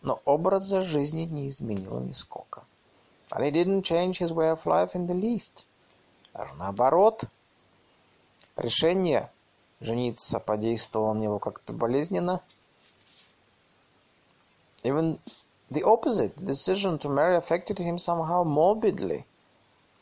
[0.01, 2.65] но образа жизни не изменил нисколько.
[3.31, 5.67] And he didn't change his way of life in the least.
[6.57, 7.25] Наоборот,
[8.57, 9.31] решение
[9.81, 12.41] жениться подействовало на него как-то болезненно–
[14.86, 15.20] Even
[15.70, 19.26] the opposite, the decision to marry affected him somehow morbidly.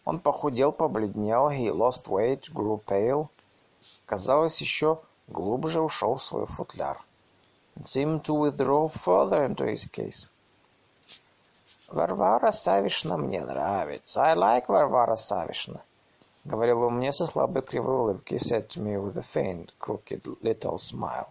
[0.06, 3.30] Он похудел, побледнел, he lost weight, grew pale.
[4.06, 6.98] Казалось, еще глубже ушел в свой футляр.
[7.78, 10.30] It seemed to withdraw further into his case.
[11.92, 14.23] Варвара Савишна мне нравится.
[14.23, 15.82] I like Варвара Савишна.
[16.46, 20.77] Говорил он мне со слабой кривой улыбкой, said to me with a faint, crooked little
[20.77, 21.27] smile.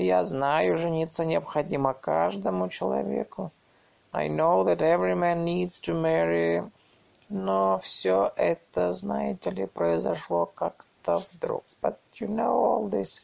[0.00, 3.50] Я знаю, жениться необходимо каждому человеку.
[4.12, 6.70] I know that every man needs to marry.
[7.28, 11.64] Но все это, знаете ли, произошло как-то вдруг.
[11.82, 13.20] But you know all this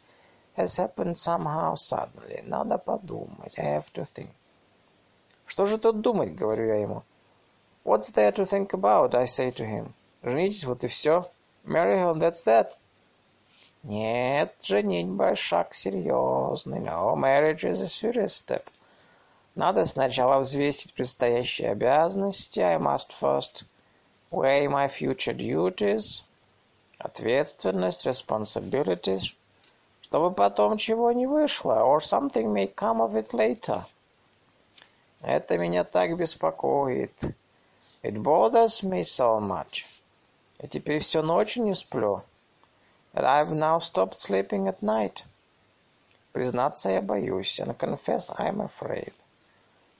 [0.57, 2.43] has happened somehow suddenly.
[2.43, 3.57] Надо подумать.
[3.57, 4.29] I have to think.
[5.47, 7.03] Что же тут думать, говорю я ему.
[7.85, 9.93] What's there to think about, I say to him.
[10.23, 11.25] Женитесь, вот и все.
[11.63, 12.71] Marry her, that's that.
[13.87, 16.79] Нет, женитьба шаг серьезный.
[16.79, 18.63] No, marriage is a serious step.
[19.53, 22.59] Надо сначала взвесить предстоящие обязанности.
[22.61, 23.63] I must first
[24.31, 26.23] weigh my future duties.
[26.97, 29.35] Ответственность, responsibilities.
[30.01, 31.83] Чтобы потом чего не вышло.
[31.83, 33.83] Or something may come of it later.
[35.21, 37.13] Это меня так беспокоит.
[38.01, 39.85] It bothers me so much.
[40.57, 42.23] Я теперь всю ночь не сплю.
[43.15, 45.23] That I've now stopped sleeping at night.
[46.33, 47.61] Признаться, я боюсь.
[47.61, 49.13] And confess I'm afraid.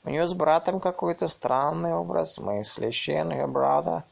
[0.03, 2.89] У нее с братом какой-то странный образ мысли.
[2.89, 4.03] She and her brother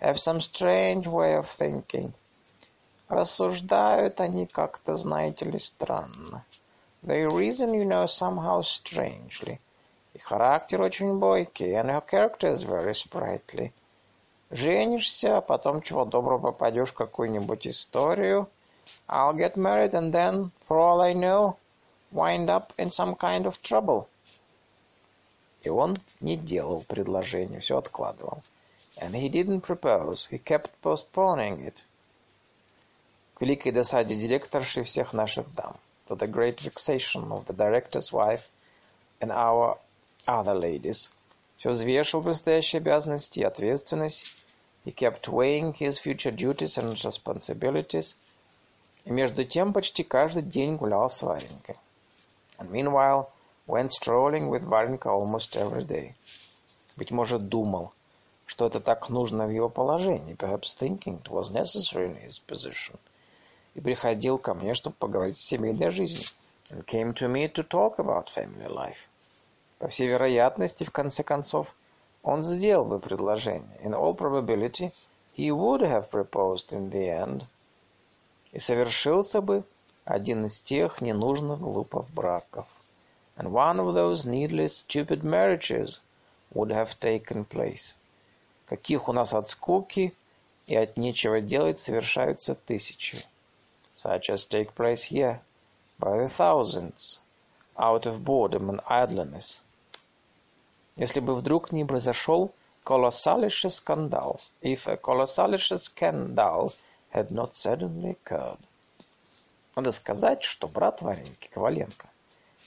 [0.00, 2.12] have some strange way of thinking.
[3.08, 6.44] Рассуждают они как-то, знаете ли, странно.
[7.04, 9.60] They reason, you know, somehow strangely.
[10.12, 13.72] И характер очень бойкий, and her character is very sprightly.
[14.50, 18.48] Женишься, а потом чего доброго попадешь в какую-нибудь историю.
[19.08, 21.56] I'll get married and then, for all I know,
[22.10, 24.06] wind up in some kind of trouble.
[25.62, 28.42] И он не делал предложение, все откладывал.
[28.96, 31.84] And he didn't propose, he kept postponing it.
[33.34, 35.76] К великой досаде директорши всех наших дам.
[36.08, 38.48] To the great vexation of the director's wife
[39.20, 39.78] and our
[40.26, 41.10] other ladies.
[41.56, 44.34] Все взвешивал предстоящие обязанности и ответственность.
[44.84, 48.16] He kept weighing his future duties and responsibilities.
[49.04, 51.76] И между тем почти каждый день гулял с Варенькой.
[52.58, 53.30] And meanwhile,
[53.66, 56.14] went strolling with Varenka almost every day.
[56.96, 57.92] Быть может, думал,
[58.46, 62.98] что это так нужно в его положении, perhaps thinking it was necessary in his position.
[63.74, 66.24] И приходил ко мне, чтобы поговорить о семейной жизни.
[66.70, 69.08] And came to me to talk about family life.
[69.78, 71.74] По всей вероятности, в конце концов,
[72.22, 73.78] он сделал бы предложение.
[73.82, 74.92] In all probability,
[75.36, 77.44] he would have proposed in the end.
[78.52, 79.64] И совершился бы
[80.04, 82.66] один из тех ненужных глупых браков
[83.40, 85.98] and one of those needless, stupid marriages
[86.52, 87.94] would have taken place.
[88.66, 90.12] Каких у нас от скуки
[90.66, 93.16] и от нечего делать совершаются тысячи.
[93.96, 95.40] Such as take place here
[95.98, 97.18] by the thousands,
[97.78, 99.60] out of boredom and idleness.
[101.00, 102.52] Если бы вдруг не произошел
[102.84, 106.74] колоссальнейший скандал, if a colossalish scandal
[107.10, 108.58] had not suddenly occurred.
[109.74, 112.06] Надо сказать, что брат Вареньки, Коваленко,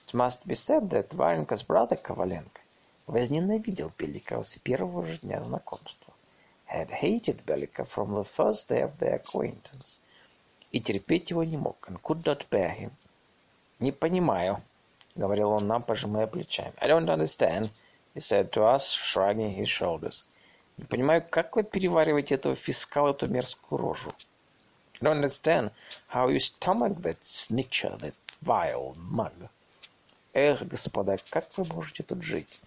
[0.07, 2.59] It must be said that Варенька's brother Коваленко
[3.05, 6.11] возненавидел Беликова с первого же дня знакомства.
[6.73, 9.99] Had hated Беликов from the first day of their acquaintance.
[10.71, 12.89] И терпеть его не мог, and could not bear him.
[13.79, 14.59] Не понимаю,
[15.13, 16.73] говорил он нам, пожимая плечами.
[16.79, 17.69] I don't understand,
[18.13, 20.23] he said to us, shrugging his shoulders.
[20.77, 24.09] Не понимаю, как вы перевариваете этого фискала, эту мерзкую рожу.
[25.01, 25.71] I don't understand
[26.07, 29.49] how you stomach that snitcher, that vile mug.
[30.33, 32.59] Эх, господа, как вы можете тут жить?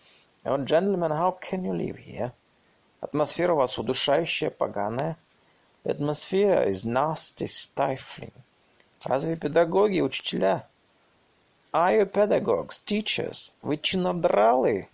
[0.44, 2.32] Oh, gentlemen, how can you live here?
[3.00, 5.16] Атмосфера у вас удушающая, поганая.
[5.84, 8.32] The atmosphere is nasty, stifling.
[9.04, 10.66] Разве педагоги, учителя?
[11.72, 13.52] Are you pedagogues, teachers?
[13.62, 14.88] Вы чинодралы?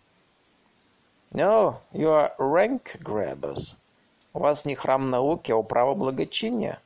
[1.35, 3.75] No, you are rank grabbers.
[4.35, 6.79] У вас не храм науки, а управа благочиния.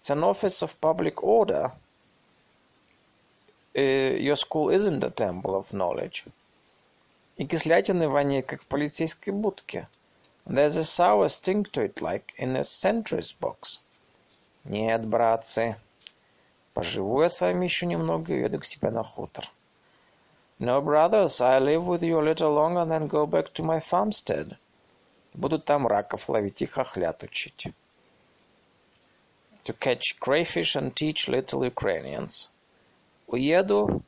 [0.00, 1.72] It's an office of public order.
[3.74, 6.24] your school isn't a temple of knowledge.
[7.36, 9.88] И кислятины воняет, как в полицейской будке.
[10.46, 13.80] There's a sour stink to it, like in a sentry's box.
[14.64, 15.76] Нет, братцы,
[16.72, 19.48] поживу я с вами еще немного и еду к себе на хутор.
[20.59, 23.79] No, brothers, I live with you a little longer and then go back to my
[23.79, 24.57] farmstead.
[25.33, 27.73] Буду там раков ловить и хохлят учить.
[29.65, 32.49] To catch crayfish and teach little Ukrainians.
[33.27, 34.03] Уеду,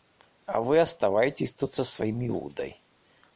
[0.46, 2.78] а вы оставайтесь тут со своим Иудой.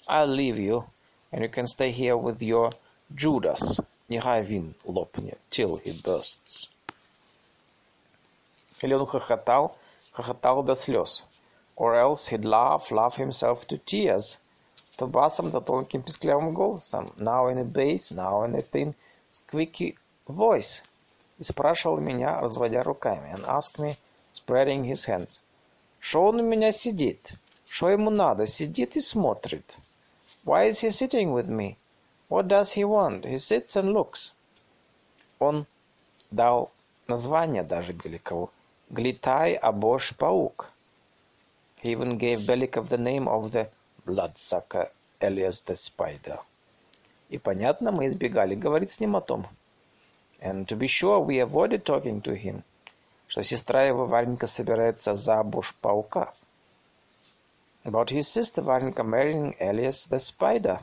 [0.08, 0.86] I'll leave you,
[1.32, 2.72] and you can stay here with your
[3.14, 3.80] Judas.
[4.08, 6.70] Нехай вин лопнет, till he bursts.
[8.82, 9.76] Или он хохотал,
[10.12, 11.26] хохотал до слез.
[11.77, 14.39] Or else he'd laugh, laugh himself to tears.
[14.97, 17.13] То басом, то тонким писклявым голосом.
[17.17, 18.95] Now in a bass, now in a thin,
[19.33, 19.97] squeaky
[20.29, 20.83] voice.
[21.39, 23.33] И спрашивал меня, разводя руками.
[23.33, 23.97] And asked me,
[24.33, 25.41] spreading his hands.
[25.99, 27.35] Что он у меня сидит?
[27.69, 28.47] Что ему надо?
[28.47, 29.77] Сидит и смотрит.
[30.45, 31.77] Why is he sitting with me?
[32.29, 33.25] What does he want?
[33.25, 34.33] He sits and looks.
[35.39, 35.67] Он
[36.31, 36.71] дал
[37.09, 38.51] название даже Беликову.
[38.91, 40.71] Глитай Абош Паук.
[41.85, 43.69] He even gave Belikov the name of the
[44.05, 46.41] bloodsucker alias the spider.
[47.29, 49.47] И понятно, мы избегали говорить с ним о том.
[50.41, 52.65] And to be sure, we avoided talking to him
[53.35, 56.33] что сестра его Варенька собирается за буш паука.
[57.85, 60.81] about his sister Варенька marrying Elias the Spider.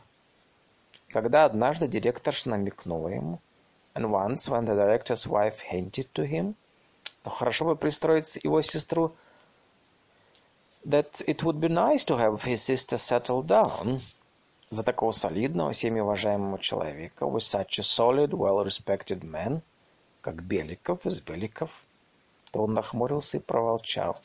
[1.09, 3.39] Когда однажды директорша намекнула ему,
[3.95, 6.55] and once when the director's wife hinted to him,
[7.23, 9.15] то хорошо бы пристроить его сестру,
[10.85, 14.01] that it would be nice to have his sister settle down,
[14.69, 19.61] за такого солидного, всеми уважаемого человека, with such a solid, well-respected man,
[20.21, 21.71] как Беликов из Беликов,
[22.51, 24.17] то он нахмурился и проволчал.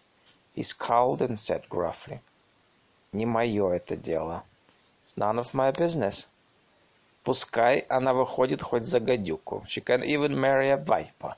[0.55, 2.21] He scowled and said gruffly,
[3.13, 4.45] «Не мое это дело.
[5.05, 6.27] It's none of my business.
[7.25, 9.65] Пускай она выходит хоть за гадюку.
[9.69, 11.35] She can even marry a viper.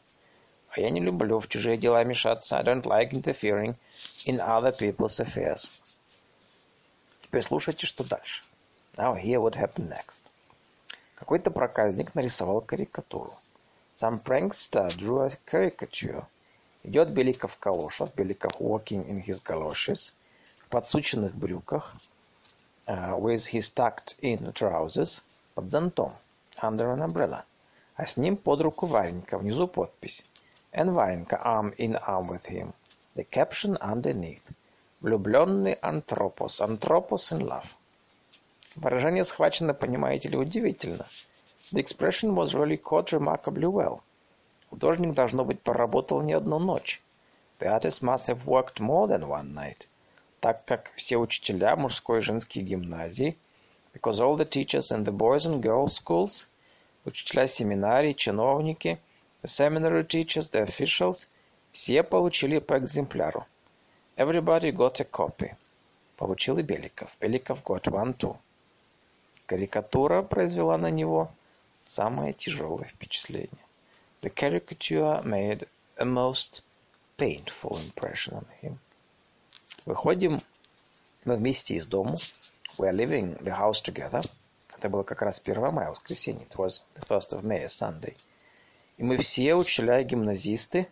[0.70, 2.58] А я не люблю в чужие дела мешаться.
[2.58, 3.74] I don't like interfering
[4.26, 5.82] in other people's affairs.
[7.22, 8.42] Теперь слушайте, что дальше.
[8.96, 10.22] Now hear what happened next.
[11.14, 13.34] Какой-то проказник нарисовал карикатуру.
[13.94, 16.24] Some prankster drew a caricature.
[16.84, 20.12] Идет Беликов Калошев, Беликов walking in his galoshes,
[20.58, 21.94] в подсученных брюках,
[22.86, 25.20] uh, with his tucked-in trousers,
[25.54, 26.12] под зонтом,
[26.62, 27.44] under an umbrella.
[27.96, 30.24] А с ним под руку Варенька, внизу подпись.
[30.72, 32.72] And Варенька arm in arm with him.
[33.16, 34.42] The caption underneath.
[35.00, 36.60] Влюбленный антропос.
[36.60, 37.66] Антропос in love.
[38.76, 41.06] Выражение схвачено, понимаете ли, удивительно.
[41.72, 44.02] The expression was really caught remarkably well.
[44.70, 47.00] Художник, должно быть, поработал не одну ночь.
[47.58, 49.86] The artist must have worked more than one night.
[50.40, 53.36] Так как все учителя мужской и женской гимназии–
[53.98, 56.46] because all the teachers in the boys and girls schools,
[57.04, 59.00] учителя семинарий, чиновники,
[59.43, 61.26] the seminary teachers, the officials,
[61.72, 63.47] все получили по экземпляру.
[64.16, 65.55] Everybody got a copy.
[66.16, 67.11] Получил и Беликов.
[67.20, 68.36] Беликов got one too.
[69.47, 71.30] Карикатура произвела на него
[71.84, 73.64] самое тяжелое впечатление.
[74.22, 76.62] The caricature made a most
[77.16, 78.78] painful impression on him.
[79.86, 80.41] Выходим
[81.24, 82.16] мы вместе из дому,
[82.76, 84.28] we are leaving the house together.
[84.76, 86.47] Это было как раз 1 мая, воскресенье.
[86.47, 88.16] It was the first of May, Sunday.
[88.99, 90.88] И мы все, учителя и гимназисты,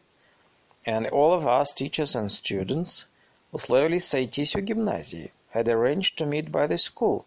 [0.87, 3.09] and all of us, teachers and students,
[3.51, 7.25] условились сойтись у гимназии, had arranged to meet by the school,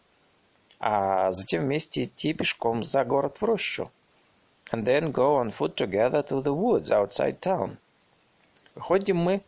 [0.79, 3.91] а затем вместе идти пешком за город в рощу,
[4.71, 7.75] and then go on foot together to the woods outside town.
[8.73, 9.41] Выходим мы,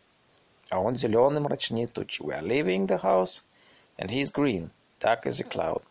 [0.68, 2.20] а он зеленый мрачнее тучи.
[2.20, 3.42] We are leaving the house,
[3.96, 4.70] and he is green,
[5.00, 5.82] dark as a cloud.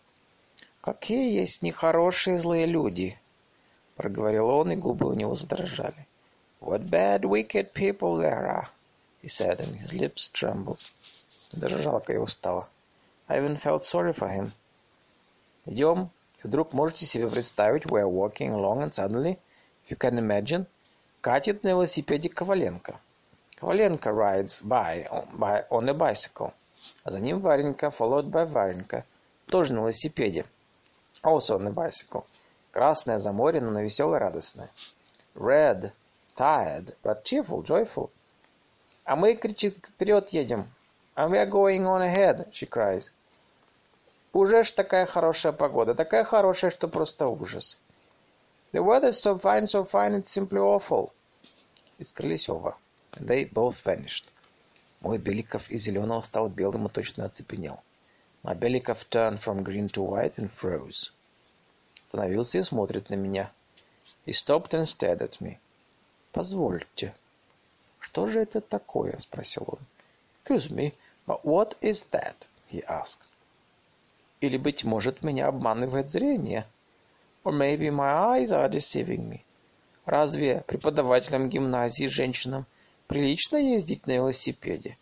[0.81, 3.17] «Какие есть нехорошие злые люди!»—
[3.95, 6.07] проговорил он, и губы у него задрожали.
[6.59, 8.67] «What bad, wicked people there are!»
[9.21, 10.91] he said, and his lips trembled.
[11.51, 12.67] Даже жалко его стало.
[13.27, 14.51] I even felt sorry for him.
[15.65, 16.09] Идем,
[16.43, 19.37] и вдруг можете себе представить, we are walking along, and suddenly,
[19.85, 20.65] if you can imagine,
[21.21, 22.99] катит на велосипеде Коваленко.
[23.57, 26.53] Коваленко rides by, by on a bicycle.
[27.03, 29.05] А за ним Варенька, followed by Варенька,
[29.47, 30.45] тоже на велосипеде.
[31.23, 32.25] Also on a bicycle.
[32.71, 34.69] Красная, заморена, но веселая, радостная.
[35.35, 35.91] Red,
[36.35, 38.09] tired, but cheerful, joyful.
[39.03, 40.67] А мы, кричит, вперед едем.
[41.15, 43.11] And we are going on ahead, she cries.
[44.33, 47.77] Уже ж такая хорошая погода, такая хорошая, что просто ужас.
[48.71, 51.11] The weather's so fine, so fine, it's simply awful.
[51.99, 52.77] И скрылись оба.
[53.17, 54.23] And they both vanished.
[55.01, 57.81] Мой Беликов из зеленого стал белым и точно оцепенел.
[58.43, 61.11] My Беликов turned from green to white and froze.
[62.11, 63.49] Остановился и смотрит на меня.
[64.25, 65.59] He stopped and stared at me.
[66.33, 67.15] Позвольте.
[68.01, 69.17] Что же это такое?
[69.21, 69.79] Спросил он.
[70.43, 70.93] Excuse me,
[71.25, 72.35] but what is that?
[72.69, 73.21] He asked.
[74.41, 76.67] Или, быть может, меня обманывает зрение.
[77.45, 79.39] Or maybe my eyes are deceiving me.
[80.05, 82.65] Разве преподавателям гимназии женщинам
[83.07, 84.97] прилично ездить на велосипеде?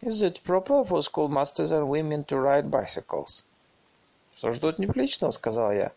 [0.00, 3.44] Is it proper for schoolmasters and women to ride bicycles?
[4.38, 5.92] Что ж тут неприличного, сказал я.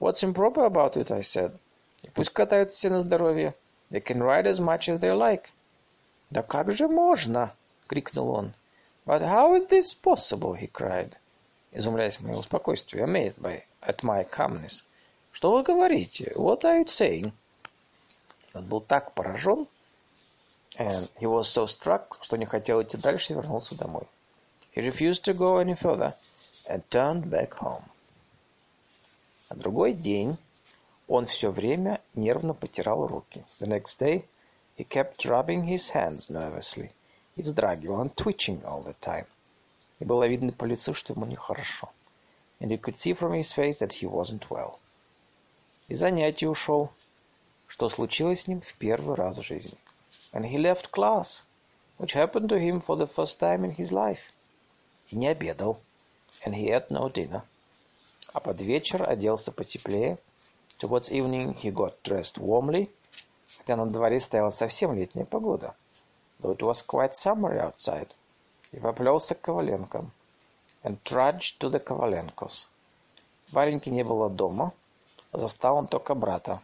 [0.00, 1.52] What's improper about it, I said.
[2.14, 3.54] Пусть катаются все на здоровье.
[3.90, 5.44] They can ride as much as they like.
[6.30, 7.54] Да как же можно?
[7.86, 8.54] крикнул он.
[9.04, 10.54] But how is this possible?
[10.54, 11.12] he cried.
[11.72, 14.84] изумляясь моему спокойствию, amazed by at my calmness.
[15.32, 16.32] Что вы говорите?
[16.34, 17.32] What are you saying?
[18.54, 19.68] Он был так поражен,
[20.78, 24.08] and he was so struck, что не хотел идти дальше и вернулся домой.
[24.74, 26.14] He refused to go any further
[26.70, 27.84] and turned back home.
[29.50, 30.38] На другой день
[31.08, 33.44] он все время нервно потирал руки.
[33.58, 34.24] The next day
[34.78, 36.90] he kept rubbing his hands nervously.
[37.36, 39.26] И вздрагивал, and twitching all the time.
[39.98, 41.90] И было видно по лицу, что ему нехорошо.
[42.60, 44.78] And you could see from his face that he wasn't well.
[45.88, 46.90] И занятий ушел,
[47.66, 49.78] что случилось с ним в первый раз в жизни.
[50.32, 51.42] And he left class,
[51.98, 54.20] which happened to him for the first time in his life.
[55.10, 55.80] и не обедал.
[56.44, 57.42] And he ate no dinner.
[58.32, 60.18] А под вечер оделся потеплее.
[60.78, 62.90] Towards evening he got dressed warmly.
[63.58, 65.74] Хотя на дворе стояла совсем летняя погода.
[66.40, 68.08] Though it was quite summery outside.
[68.72, 70.12] И поплелся к Коваленкам.
[70.82, 72.66] And trudged to the Коваленкos.
[73.52, 74.72] Вареньки не было дома.
[75.32, 76.62] Застал он только брата.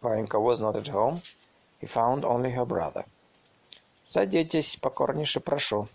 [0.00, 1.20] Варенька was not at home.
[1.80, 3.04] He found only her brother.
[4.04, 5.86] «Садитесь, покорнейше прошу».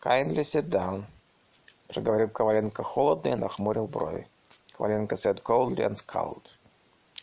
[0.00, 1.04] «Kindly sit down»,—
[1.92, 4.26] проговорил Коваленко холодно и нахмурил брови.
[4.76, 6.42] Коваленко said coldly and scowled.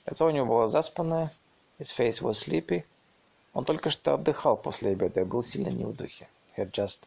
[0.06, 1.32] Лицо у него было заспанное,
[1.80, 2.84] his face was sleepy.
[3.54, 6.28] Он только что отдыхал после обеда и был сильно не в духе.
[6.56, 7.00] He had just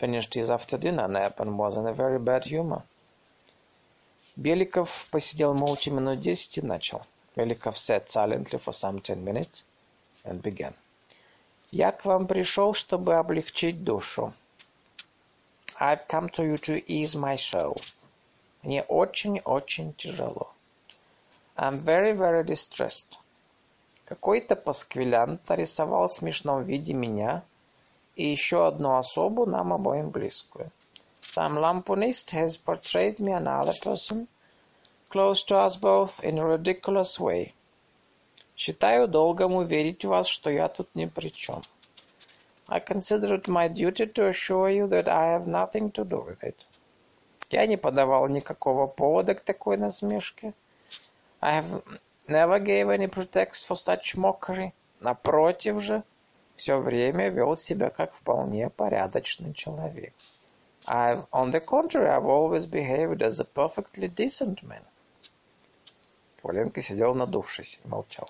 [0.00, 2.82] finished his after dinner nap and was in a very bad humor.
[4.36, 7.02] Беликов посидел молча минут десять и начал.
[7.36, 9.62] Беликов sat silently for some ten minutes
[10.24, 10.74] and began.
[11.70, 14.32] Я к вам пришел, чтобы облегчить душу.
[15.80, 17.80] I've come to you to ease my soul.
[18.62, 20.48] Мне очень-очень тяжело.
[21.56, 23.18] I'm very, very distressed.
[24.06, 27.42] Какой-то пасквилянт рисовал в смешном виде меня
[28.16, 30.70] и еще одну особу нам обоим близкую.
[31.22, 34.28] Some lampoonist has portrayed me another person
[35.10, 37.52] close to us both in a ridiculous way.
[38.56, 41.62] Считаю долгом уверить вас, что я тут ни при чем.
[42.68, 46.42] I consider it my duty to assure you that I have nothing to do with
[46.42, 46.56] it.
[47.50, 50.54] Я не подавал никакого повода к такой насмешке.
[51.40, 51.82] I have
[52.26, 54.72] never gave any pretext for such mockery.
[55.00, 56.02] Напротив же,
[56.56, 60.14] все время вел себя как вполне порядочный человек.
[60.86, 64.82] I've, on the contrary, I've always behaved as a perfectly decent man.
[66.42, 68.28] Поленко сидел надувшись и молчал.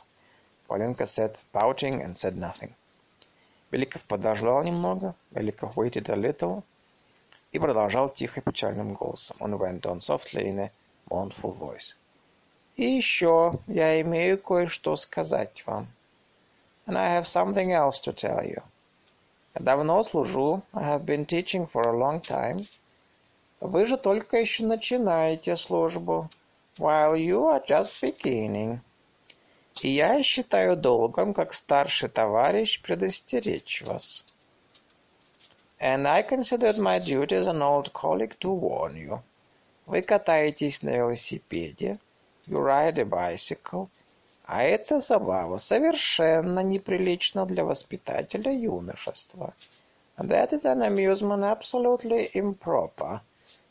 [0.68, 2.74] Polenka sat pouting and said nothing.
[3.70, 6.62] Беликов подождал немного, Беликов waited a little
[7.52, 9.36] и продолжал тихо печальным голосом.
[9.40, 10.70] Он went on softly in a
[11.08, 11.94] mournful voice.
[12.76, 15.86] И еще я имею кое-что сказать вам.
[16.86, 18.62] And I have something else to tell you.
[19.54, 22.66] Я давно служу, I have been teaching for a long time.
[23.60, 26.28] Вы же только еще начинаете службу,
[26.76, 28.80] while you are just beginning.
[29.82, 34.24] И я считаю долгом, как старший товарищ, предостеречь вас.
[35.80, 39.20] And I consider it my duty as an old colleague to warn you.
[39.86, 41.98] Вы катаетесь на велосипеде,
[42.46, 43.88] you ride a bicycle,
[44.46, 49.54] а это забава совершенно неприлично для воспитателя юношества.
[50.16, 53.20] That is an amusement absolutely improper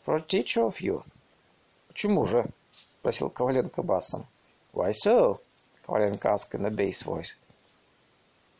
[0.05, 1.07] for a teacher of youth.
[1.87, 2.45] Почему же?
[2.99, 4.25] спросил Коваленко басом.
[4.73, 5.39] Why so?
[5.92, 7.34] Коваленко asked in a bass voice.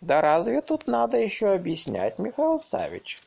[0.00, 3.20] Да разве тут надо еще объяснять, Михаил Савич?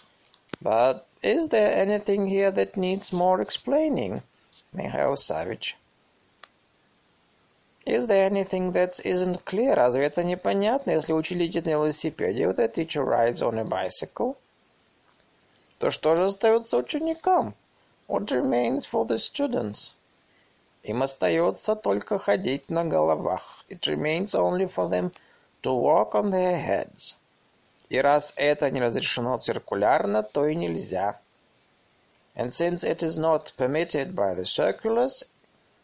[0.61, 4.21] But is there anything here that needs more explaining,
[4.71, 5.75] Михаил Савич?
[7.85, 9.73] Is there anything that isn't clear?
[9.73, 14.37] Разве это непонятно, если учитель едет на велосипеде, вот the teacher rides on a bicycle?
[15.79, 17.55] То что же остается ученикам?
[18.07, 19.93] What remains for the students?
[20.86, 23.64] Им остается только ходить на головах.
[23.68, 25.12] It remains only for them
[25.62, 27.16] to walk on their heads.
[27.88, 31.18] И раз это не разрешено циркулярно, то и нельзя.
[32.36, 35.24] And since it is not permitted by the circulars,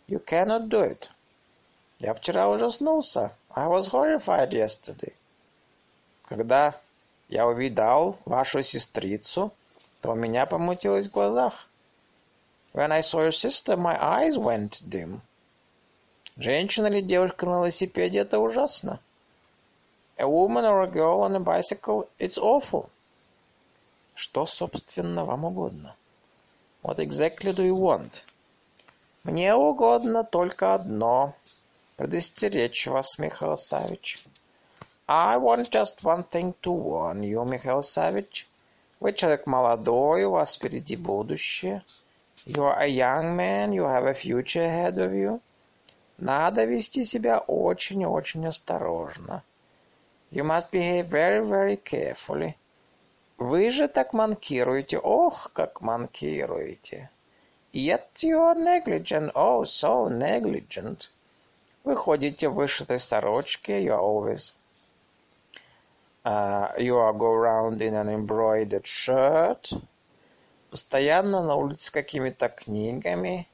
[0.07, 1.09] you cannot do it.
[1.99, 3.33] Я вчера ужаснулся.
[3.57, 5.15] I was horrified yesterday.
[6.29, 6.77] Когда
[7.29, 9.53] я увидал вашу сестрицу,
[10.01, 11.67] то у меня помутилось в глазах.
[12.75, 15.21] When I saw your sister, my eyes went dim.
[16.39, 18.99] Женщина или девушка на велосипеде– это ужасно.
[20.17, 22.89] A woman or a girl on a bicycle– it's awful.
[24.15, 25.95] Что, собственно, вам угодно?
[26.83, 28.23] What exactly do you want?
[29.23, 31.35] Мне угодно только одно–
[31.97, 34.25] предостеречь вас, Михаил Савич.
[35.07, 38.49] I want just one thing to warn you, Михаил Савич.
[38.99, 41.83] Вы человек молодой, у вас впереди будущее–
[42.45, 45.41] You are a young man, you have a future ahead of you.
[46.19, 49.43] Надо вести себя очень-очень осторожно.
[50.33, 52.55] You must behave very, very carefully.
[53.39, 54.99] Вы же так манкируете.
[54.99, 57.11] Ох, как манкируете.
[57.73, 59.33] Yet you are negligent.
[59.35, 61.11] Oh, so negligent.
[61.85, 63.83] Вы ходите в вышитой сорочке.
[63.83, 64.53] You are always...
[66.25, 69.73] Uh, you are go around in an embroidered shirt.
[70.73, 73.47] Постоянно на улице с какими-то книгами.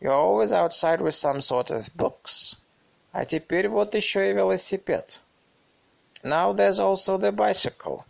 [0.00, 2.56] You're always outside with some sort of books.
[3.10, 5.20] А теперь вот еще и велосипед.
[6.22, 8.04] Now there's also the bicycle.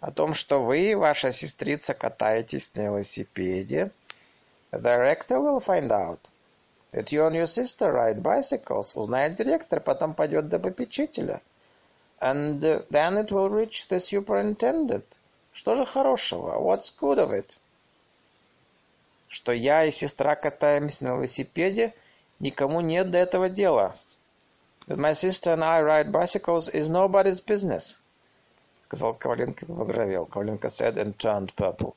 [0.00, 3.90] о том, что вы и ваша сестрица катаетесь на велосипеде,
[4.70, 6.18] the director will find out
[6.92, 8.94] that you and your sister ride bicycles.
[8.94, 11.40] Узнает директор, потом пойдет до попечителя.
[12.20, 12.60] And
[12.90, 15.06] then it will reach the superintendent.
[15.56, 16.58] Что же хорошего?
[16.58, 17.56] What's good of it?
[19.26, 21.94] Что я и сестра катаемся на велосипеде,
[22.40, 23.96] никому нет до этого дела.
[24.86, 27.96] That my sister and I ride bicycles is nobody's business.
[28.84, 30.26] Сказал Коваленко и побагровел.
[30.26, 31.94] Коваленко said and turned purple.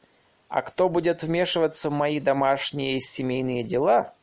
[0.48, 4.14] А кто будет вмешиваться в мои домашние и семейные дела?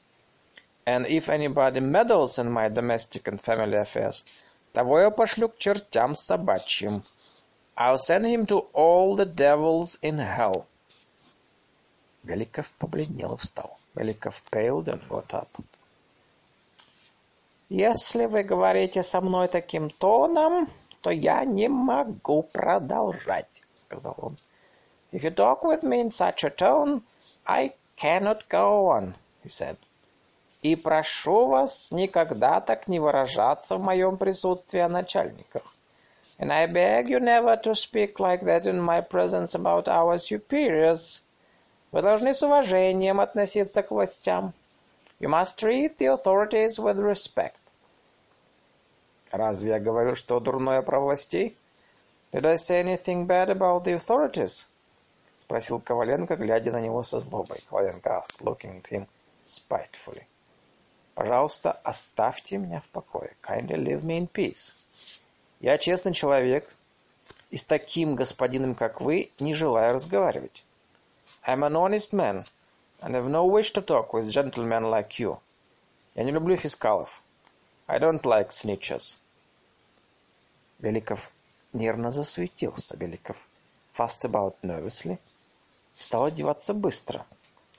[0.86, 4.24] And if anybody meddles in my domestic and family affairs,
[4.72, 7.02] того я пошлю к чертям собачьим.
[7.76, 10.66] I'll send him to all the devils in hell.
[12.24, 13.78] Великов побледнел и встал.
[13.94, 15.48] Великов paled and got up.
[17.68, 20.68] Если вы говорите со мной таким тоном,
[21.02, 24.36] то я не могу продолжать, сказал он.
[25.12, 27.02] If you talk with me in such a tone,
[27.44, 29.14] I cannot go on,
[29.44, 29.76] he said.
[30.62, 35.75] И прошу вас никогда так не выражаться в моем присутствии о начальниках.
[36.39, 41.21] And I beg you never to speak like that in my presence about our superiors.
[41.91, 44.53] Вы должны с уважением относиться к властям.
[45.19, 47.59] You must treat the authorities with respect.
[49.31, 51.55] Разве я говорю, что дурное про властей?
[52.33, 54.65] Did I say anything bad about the authorities?
[55.41, 57.61] Спросил Коваленко, глядя на него со злобой.
[57.69, 59.05] Коваленко asked, looking at him
[59.43, 60.23] spitefully.
[61.13, 63.35] Пожалуйста, оставьте меня в покое.
[63.43, 64.73] Kindly leave me in peace.
[65.60, 66.74] Я честный человек,
[67.50, 70.64] и с таким господином, как вы, не желаю разговаривать.
[71.46, 72.44] I'm an honest man,
[73.00, 75.38] and have no wish to talk with gentlemen like you.
[76.14, 77.22] Я не люблю фискалов.
[77.86, 79.16] I don't like snitches.
[80.78, 81.30] Беликов
[81.72, 82.96] нервно засуетился.
[82.96, 83.36] Беликов
[83.96, 85.18] fussed about nervously.
[85.98, 87.24] Стал одеваться быстро.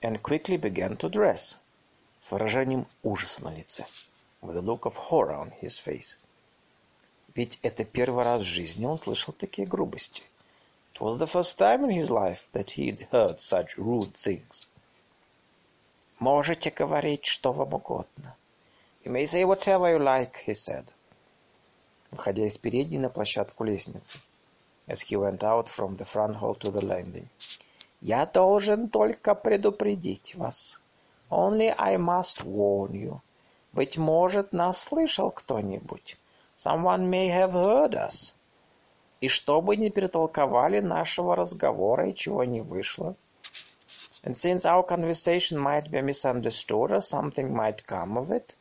[0.02, 1.58] And quickly began to dress.
[2.22, 3.86] С выражением ужаса на лице.
[4.42, 6.16] With a look of horror on his face.
[7.38, 10.24] Ведь это первый раз в жизни он слышал такие грубости.
[10.96, 14.68] It was the first time in his life that he'd heard such rude things.
[16.18, 18.36] Можете говорить, что вам угодно.
[19.06, 20.86] You may say whatever you like, he said.
[22.10, 24.18] Выходя из передней на площадку лестницы.
[24.88, 27.28] As he went out from the front hall to the landing.
[28.02, 30.80] Я должен только предупредить вас.
[31.30, 33.20] Only I must warn you.
[33.74, 36.18] Быть может, нас слышал кто-нибудь.
[36.58, 38.34] Someone may have heard us.
[39.22, 43.16] И чтобы не перетолковали нашего разговора и чего не вышло.
[44.24, 48.56] And since our conversation might be misunderstood or something might come of it,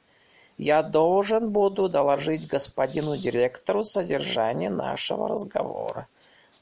[0.58, 6.06] я должен буду доложить господину директору содержание нашего разговора.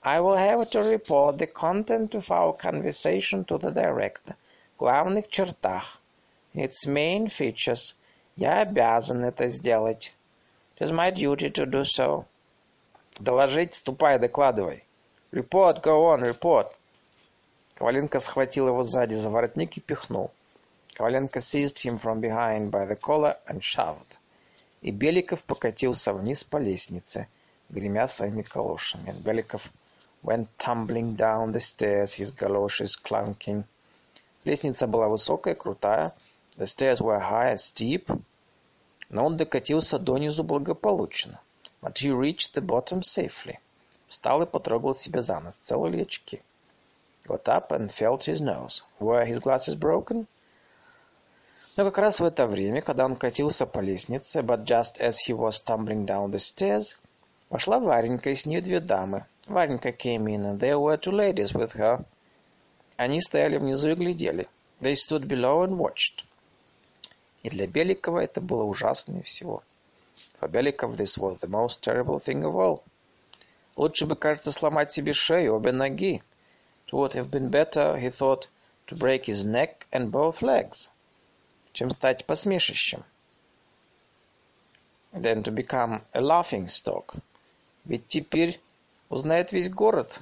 [0.03, 4.37] I will have to report the content of our conversation to the director.
[4.79, 6.01] Главных чертах.
[6.55, 7.97] Its main features.
[8.37, 10.13] Я обязан это сделать.
[10.77, 12.27] It is my duty to do so.
[13.21, 14.83] Доложить, ступай, докладывай.
[15.31, 16.67] Report, go on, report.
[17.77, 20.33] Коваленко схватил его сзади за воротник и пихнул.
[20.95, 24.17] Коваленко seized him from behind by the collar and shoved.
[24.83, 27.29] И Беликов покатился вниз по лестнице,
[27.69, 29.13] гремя своими калошами.
[29.25, 29.63] Беликов
[30.25, 33.65] went tumbling down the stairs, his galoshes clunking.
[34.45, 36.13] Лестница была высокая, крутая.
[36.57, 38.09] The stairs were high steep.
[39.15, 41.41] Но он докатился донизу благополучно.
[41.83, 43.59] He reached the bottom safely.
[44.09, 45.55] Встал и потрогал себя за нос.
[45.55, 46.43] Целы ли очки?
[47.25, 48.83] Got up and felt his nose.
[48.99, 50.27] Were his glasses broken?
[51.77, 55.33] Но как раз в это время, когда он катился по лестнице, but just as he
[55.33, 56.97] was tumbling down the stairs,
[57.51, 59.27] вошла Варенька, и с ней две дамы.
[59.47, 62.05] Варенька came in, and there were two ladies with her.
[62.97, 64.49] Они стояли внизу и глядели.
[64.81, 66.25] They stood below and watched.
[67.45, 69.63] И для Беликова это было ужаснее всего.
[70.41, 72.83] For Беликов this was the most terrible thing of all.
[73.77, 76.23] Лучше бы, кажется, сломать себе шею, обе ноги.
[76.87, 78.49] It would have been better, he thought,
[78.87, 80.89] to break his neck and both legs,
[81.75, 83.05] чем стать посмешищем.
[85.13, 87.15] Than to become a laughing stock.
[87.85, 88.59] Ведь теперь
[89.11, 90.19] узнает весь город.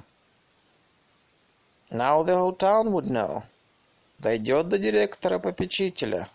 [1.88, 3.44] Now the whole town would know.
[4.18, 6.28] Дойдет до директора-попечителя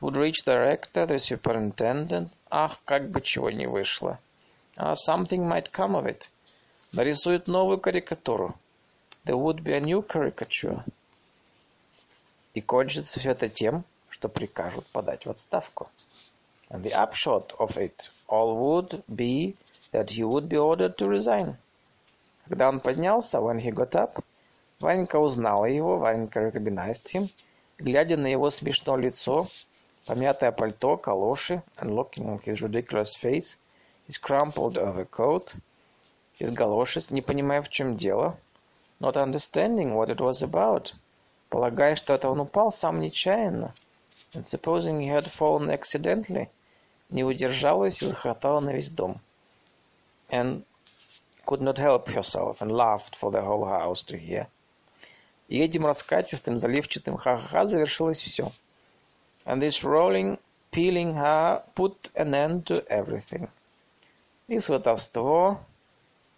[0.00, 2.30] would reach the rector, the superintendent.
[2.50, 4.18] Ах, как бы чего не вышло.
[4.76, 6.28] Ah, something might come of it.
[6.92, 8.54] Нарисует новую карикатуру.
[9.24, 10.82] There would be a new caricature.
[12.54, 15.88] И кончится все это тем, что прикажут подать в отставку.
[16.70, 19.56] And the upshot of it all would be
[19.92, 21.56] that he would be ordered to resign.
[22.48, 24.24] Когда он поднялся, when he got up,
[24.80, 27.30] Ванька узнала его, Ванька recognized him,
[27.78, 29.46] глядя на его смешное лицо,
[30.06, 33.56] помятое пальто, калоши, and looking at his ridiculous face,
[34.06, 35.54] his crumpled overcoat,
[36.38, 38.38] his galoshes, не понимая, в чем дело,
[38.98, 40.94] not understanding what it was about,
[41.48, 43.74] полагая, что это он упал сам нечаянно,
[44.34, 46.48] and supposing he had fallen accidentally,
[47.10, 49.20] не удержалась и захохотала на весь дом.
[50.28, 50.64] And
[51.46, 54.46] could not help herself and laughed for the whole house to hear.
[55.48, 58.52] И этим раскатистым, заливчатым ха-ха-ха завершилось все.
[59.50, 60.38] And this rolling,
[60.70, 63.48] peeling ha put an end to everything.
[64.46, 65.58] И сватовство,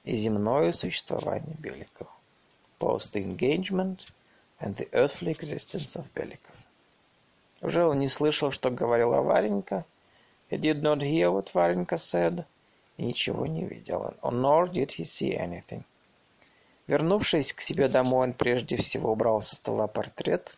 [0.02, 2.10] и земное существование Беликова.
[2.80, 4.06] Both the engagement
[4.60, 6.56] and the earthly existence of Беликов.
[7.60, 9.84] Уже он не слышал, что говорила Варенька.
[10.48, 12.46] He did not hear what Варенька said.
[12.96, 14.14] И ничего не видел.
[14.22, 15.82] Nor did he see anything.
[16.86, 20.56] Вернувшись к себе домой, он прежде всего убрал со стола портрет.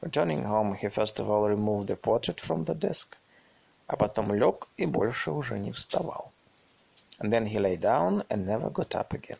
[0.00, 3.16] Returning home, he first of all removed the portrait from the desk,
[3.86, 6.32] а потом лег и больше уже не вставал.
[7.18, 9.38] And then he lay down and never got up again.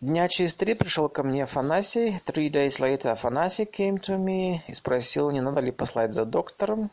[0.00, 2.20] Дня через три пришел ко мне Афанасий.
[2.26, 6.90] Three days later Афанасий came to me и спросил, не надо ли послать за доктором,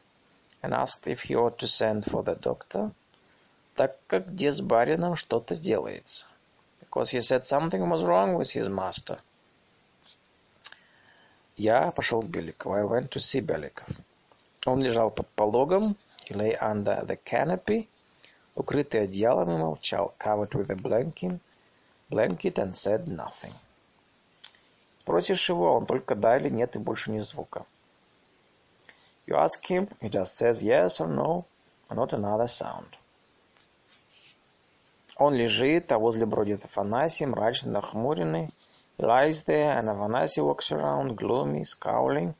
[0.62, 2.92] and asked if he ought to send for the doctor
[3.76, 6.28] так как где с барином что-то делается.
[6.82, 9.20] Because he said something was wrong with his master.
[11.64, 12.74] Я пошел к Беликову.
[12.74, 13.88] I went to see Беликов.
[14.66, 15.95] Он лежал под пологом.
[16.28, 17.88] He lay under the canopy,
[18.55, 21.39] укрытый одеялом и молчал, covered with a blanket,
[22.09, 23.53] blanket and said nothing.
[25.01, 27.64] Спросишь его, он только да или нет и больше ни звука.
[29.28, 31.45] You ask him, he just says yes or no,
[31.89, 32.88] and not another sound.
[35.16, 38.49] Он лежит, а возле бродит Афанасий, мрачно нахмуренный.
[39.01, 42.35] Lies there, and Афанасий walks around, gloomy, scowling.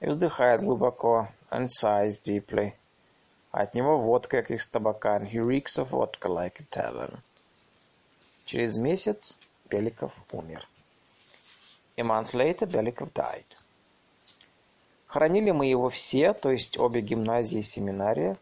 [0.00, 2.72] И вздыхает глубоко, and sighs deeply.
[3.52, 7.18] От него водка, как из табака, and he reeks of vodka like a tavern.
[8.44, 9.36] Через месяц
[9.68, 10.66] Беликов умер.
[11.96, 13.46] A month later Беликов died.
[15.06, 18.36] Хоронили мы его все, то есть обе гимназии и семинария.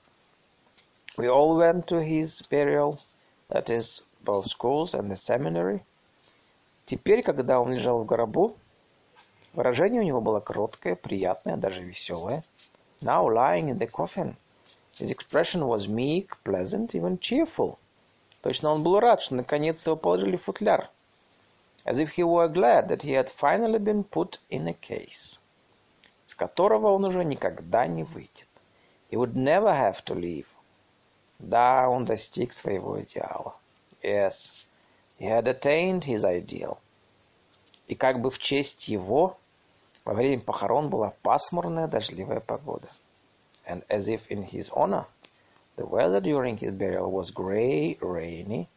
[1.17, 2.99] We all went to his burial,
[3.49, 5.85] that is, both schools and the seminary.
[6.90, 8.58] Теперь, когда он лежал в гробу,
[9.54, 12.44] выражение у него было кроткое, приятное, даже веселое.
[13.02, 14.36] Now lying in the coffin,
[15.00, 17.78] his expression was meek, pleasant, even cheerful.
[18.42, 20.90] Точно он был рад, что наконец его положили в футляр.
[21.86, 25.40] As if he were glad that he had finally been put in a case,
[26.26, 28.48] с которого он уже никогда не выйдет.
[29.12, 30.48] He would never have to leave.
[31.38, 33.56] Да, он достиг своего идеала.
[34.02, 34.66] Yes,
[35.20, 36.78] he had attained his ideal.
[37.88, 39.38] И как бы в честь его
[40.06, 42.88] во время похорон была пасмурная дождливая погода.
[43.68, 45.06] And as if in his honor,
[45.76, 48.68] the weather during his burial was grey, rainy,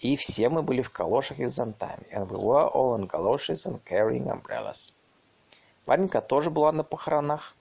[0.00, 2.06] и все мы были в калошах и зонтами.
[2.12, 4.92] And we were all in galoshes and carrying umbrellas.
[5.86, 7.54] Ванька тоже была на похоронах.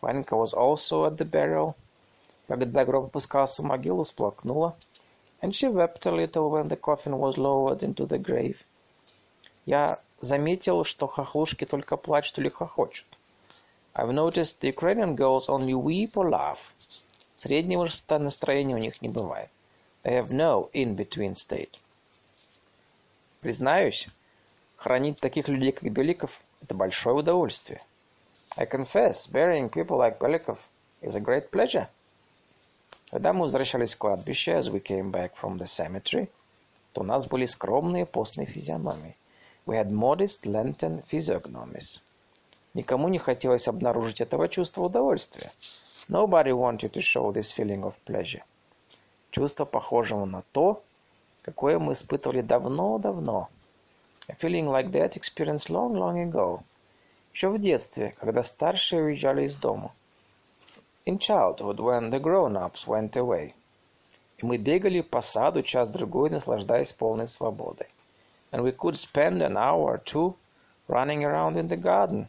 [0.00, 1.74] Ванька was also at the burial.
[2.46, 4.76] Когда гроб опускался в могилу, сплакнула.
[5.52, 8.64] She wept a little when the coffin was lowered into the grave.
[9.66, 13.06] Я заметил, что хохлушки только плачут или хохочут.
[13.94, 16.72] I've noticed the Ukrainian girls only weep or laugh.
[17.36, 17.88] Среднего
[18.18, 19.50] настроения у них не бывает.
[20.02, 21.78] They have no in-between state.
[23.40, 24.08] Признаюсь,
[24.76, 27.82] хранить таких людей, как Беликов, это большое удовольствие.
[28.56, 30.58] I confess, burying people like Belikov
[31.02, 31.88] is a great pleasure.
[33.14, 36.28] Когда мы возвращались с кладбища, as we came back from the cemetery,
[36.92, 39.16] то у нас были скромные постные физиономии.
[39.66, 42.00] We had modest lantern physiognomies.
[42.74, 45.52] Никому не хотелось обнаружить этого чувства удовольствия.
[46.08, 48.42] Nobody wanted to show this feeling of pleasure.
[49.30, 50.82] Чувство похожего на то,
[51.42, 53.48] какое мы испытывали давно-давно.
[54.26, 56.62] A feeling like that experienced long, long ago.
[57.32, 59.92] Еще в детстве, когда старшие уезжали из дома.
[61.05, 63.53] In childhood, when the grown-ups went away.
[64.37, 67.87] И мы бегали по саду час-другой, наслаждаясь полной свободой.
[68.51, 70.35] And we could spend an hour or two
[70.87, 72.27] running around in the garden,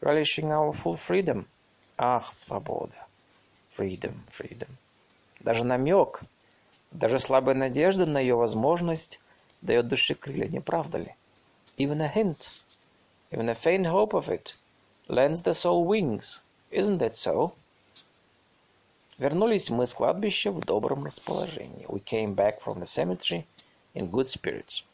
[0.00, 1.46] relishing our full freedom.
[1.96, 3.06] Ах, свобода!
[3.76, 4.68] Freedom, freedom.
[5.40, 6.22] Даже намек,
[6.90, 9.20] даже слабая надежда на ее возможность
[9.62, 11.14] дает душе крылья, не правда ли?
[11.76, 12.48] Even a hint,
[13.30, 14.54] even a faint hope of it,
[15.08, 16.40] lends the soul wings.
[16.70, 17.52] Isn't that so?
[19.19, 21.85] Вернулись мы с кладбища в добром расположении.
[21.89, 23.45] We came back from the cemetery
[23.93, 24.85] in good spirits.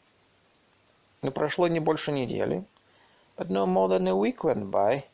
[1.22, 2.64] Но прошло не больше недели.
[3.36, 5.04] But no more than a week went by.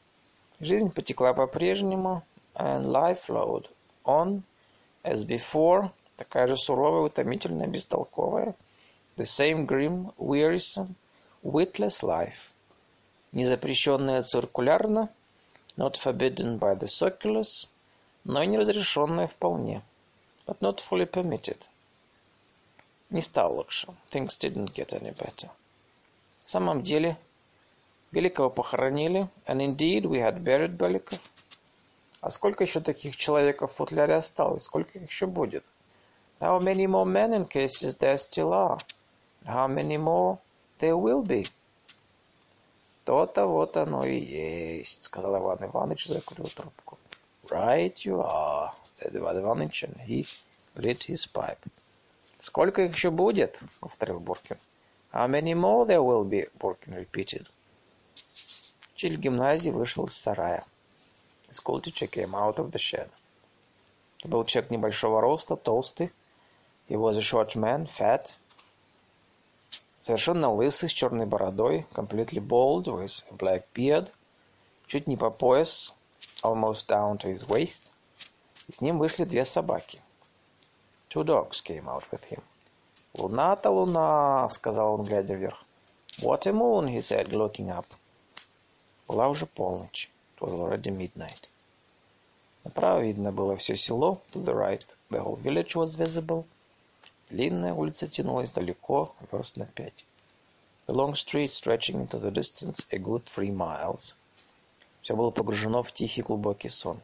[0.60, 2.22] Жизнь потекла по-прежнему,
[2.54, 3.68] and life flowed
[4.06, 4.44] on
[5.04, 8.54] as before, такая же суровая, утомительная, бестолковая.
[9.18, 10.94] The same grim, wearisome,
[11.42, 12.48] witless life.
[13.32, 15.10] Не запрещенная циркулярно,
[15.76, 17.68] not forbidden by the circulars,
[18.25, 19.83] но и не разрешенная вполне,
[20.47, 21.59] but not fully permitted.
[23.11, 23.89] Не стало лучше.
[24.11, 25.51] Things didn't get any better.
[26.45, 27.16] В самом деле,
[28.11, 31.18] Беликова похоронили, and indeed we had buried Беликов.
[32.20, 34.64] А сколько еще таких человеков в футляре осталось?
[34.64, 35.64] Сколько их еще будет?
[36.41, 38.79] How many more men in cases there still are?
[39.45, 40.39] How many more
[40.79, 41.51] there will be?
[43.05, 46.99] То-то вот оно и есть, сказал Иван Иванович, закурил трубку.
[47.51, 50.26] Right you are, said Иван Иванович, and he
[50.76, 51.59] lit his pipe.
[52.40, 53.59] Сколько их еще будет?
[53.80, 54.59] повторил Буркин.
[55.12, 56.49] How many more there will be?
[56.61, 57.49] Буркин repeated.
[58.95, 60.64] Учитель гимназии вышел из сарая.
[61.51, 63.11] School teacher came out of the shed.
[64.20, 66.12] Это был человек небольшого роста, толстый.
[66.88, 68.34] He was a short man, fat.
[69.99, 74.12] Совершенно лысый, с черной бородой, completely bald, with a black beard.
[74.86, 75.95] Чуть не по пояс,
[76.43, 77.84] almost down to his waist.
[78.68, 80.01] И с ним вышли две собаки.
[81.09, 82.41] Two dogs came out with him.
[83.13, 85.63] «Луна-то луна!» — сказал он, глядя вверх.
[86.20, 87.86] «What a moon!» he said, looking up.
[89.07, 90.09] Была уже полночь.
[90.36, 91.49] It was already midnight.
[92.63, 94.22] Направо видно было все село.
[94.34, 96.45] To the right, the whole village was visible.
[97.30, 100.05] Длинная улица тянулась далеко, верст на пять.
[100.88, 104.13] The long street stretching into the distance a good three miles.
[105.03, 107.00] Все было погружено в тихий глубокий сон.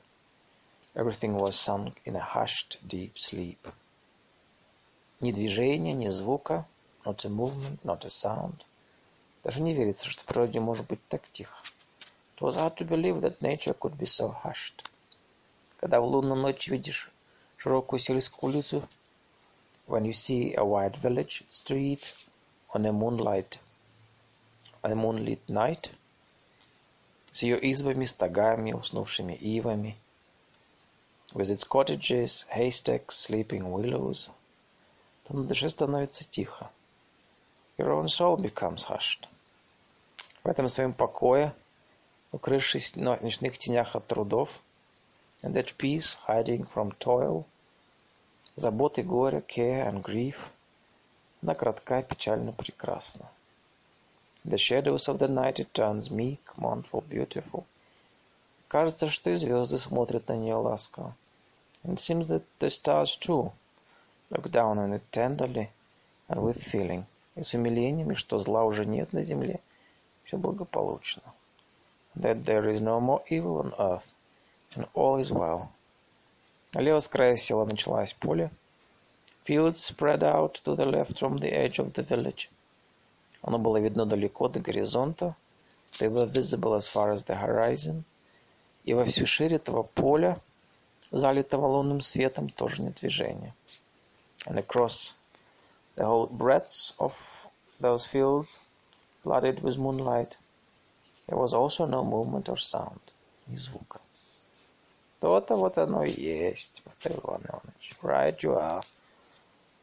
[0.94, 3.58] Everything was sunk in a hushed, deep sleep.
[5.20, 6.64] Ни движения, ни звука,
[7.04, 8.64] not a movement, not a sound.
[9.42, 11.56] Даже не верится, что в природе может быть так тихо.
[12.36, 14.84] It was hard to believe that nature could be so hushed.
[15.80, 17.10] Когда в лунную ночь видишь
[17.56, 18.88] широкую сельскую улицу,
[19.88, 22.14] when you see a wide village street
[22.72, 23.58] on a moonlight,
[24.84, 25.90] on a moonlit night,
[27.38, 29.96] с ее избами, стогами, уснувшими ивами,
[31.32, 34.28] with its cottages, haystacks, sleeping willows,
[35.22, 36.68] то на душе становится тихо.
[37.78, 39.28] Your own soul becomes hushed.
[40.42, 41.54] В этом своем покое,
[42.32, 44.50] укрывшись в ночных тенях от трудов,
[45.44, 47.44] and that peace, hiding from toil,
[48.56, 50.34] заботы, горя, care and grief,
[51.40, 53.30] она кратка, печально, прекрасна.
[54.47, 57.65] The shadows of the night it turns meek, mournful, beautiful.
[58.67, 61.13] Кажется, что и звезды смотрят на нее ласково.
[61.83, 63.51] And it seems that the stars too
[64.29, 65.69] look down on it tenderly
[66.29, 67.05] and with feeling,
[67.35, 69.59] и с умилением, и что зла уже нет на земле,
[70.23, 71.23] все благополучно.
[72.15, 74.07] That there is no more evil on earth,
[74.75, 75.67] and all is well.
[76.73, 78.49] Налево с края села началось поле.
[79.45, 82.49] Fields spread out to the left from the edge of the village.
[83.48, 85.34] Оно было видно далеко до горизонта.
[85.92, 88.04] They were visible as far as the horizon.
[88.84, 90.38] И во всю ширь этого поля,
[91.10, 93.54] залитого лунным светом, тоже нет движения.
[94.44, 95.14] And across
[95.96, 97.14] the whole breadth of
[97.80, 98.58] those fields,
[99.22, 100.36] flooded with moonlight,
[101.26, 103.00] there was also no movement or sound,
[103.46, 103.98] ни звука.
[105.20, 107.92] То-то вот оно и есть, повторил Иван Иванович.
[108.02, 108.84] Right you are.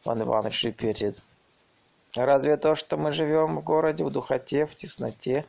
[0.06, 1.20] Иван Иванович repeated.
[2.16, 5.46] Разве то, что мы живем в городе в духоте, в тесноте,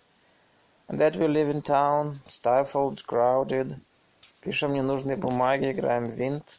[0.88, 3.78] that we live in town, stifled, crowded,
[4.40, 6.58] пишем ненужные бумаги, играем в винт,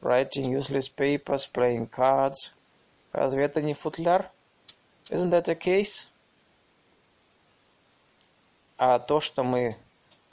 [0.00, 2.52] writing useless papers, playing cards,
[3.12, 4.30] разве это не футляр?
[5.10, 6.06] Isn't that a case?
[8.76, 9.76] А то, что мы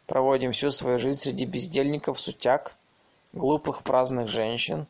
[0.05, 2.75] проводим всю свою жизнь среди бездельников, сутяг,
[3.33, 4.85] глупых праздных женщин,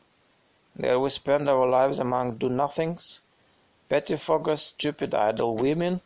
[0.76, 3.22] that we spend our lives among do-nothings,
[3.92, 6.00] pettifoggers, stupid idle women,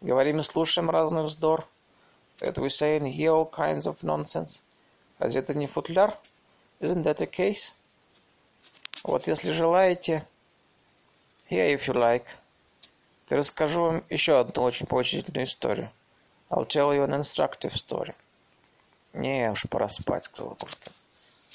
[0.00, 1.66] говорим и слушаем разный вздор,
[2.38, 4.62] that we say and hear all kinds of nonsense.
[5.18, 6.16] Разве это не футляр?
[6.80, 7.72] Isn't that a case?
[9.02, 10.24] Вот если желаете,
[11.50, 12.24] here if you like,
[13.26, 15.90] то расскажу вам еще одну очень поучительную историю.
[16.50, 18.14] I'll tell you an instructive story.
[19.12, 20.92] Не, уж пора спать, сказал Буркин.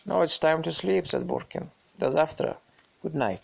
[0.05, 1.69] No, it's time to sleep, said Буркин.
[1.97, 2.57] До завтра.
[3.01, 3.43] Good night.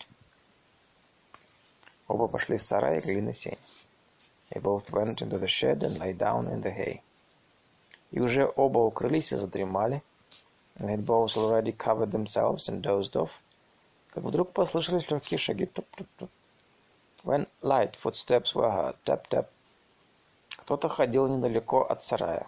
[2.08, 3.58] Оба пошли в сарай и легли на сень.
[4.50, 7.02] They both went into the shed and lay down in the hay.
[8.10, 10.02] И уже оба укрылись и задремали.
[10.76, 13.30] and had both already covered themselves and dozed off,
[14.10, 15.66] как вдруг послышались легкие шаги.
[15.66, 16.30] Туп-туп-туп.
[17.22, 18.96] When light footsteps were heard.
[19.04, 19.46] Tap-tap.
[20.58, 22.46] Кто-то ходил недалеко от сарая.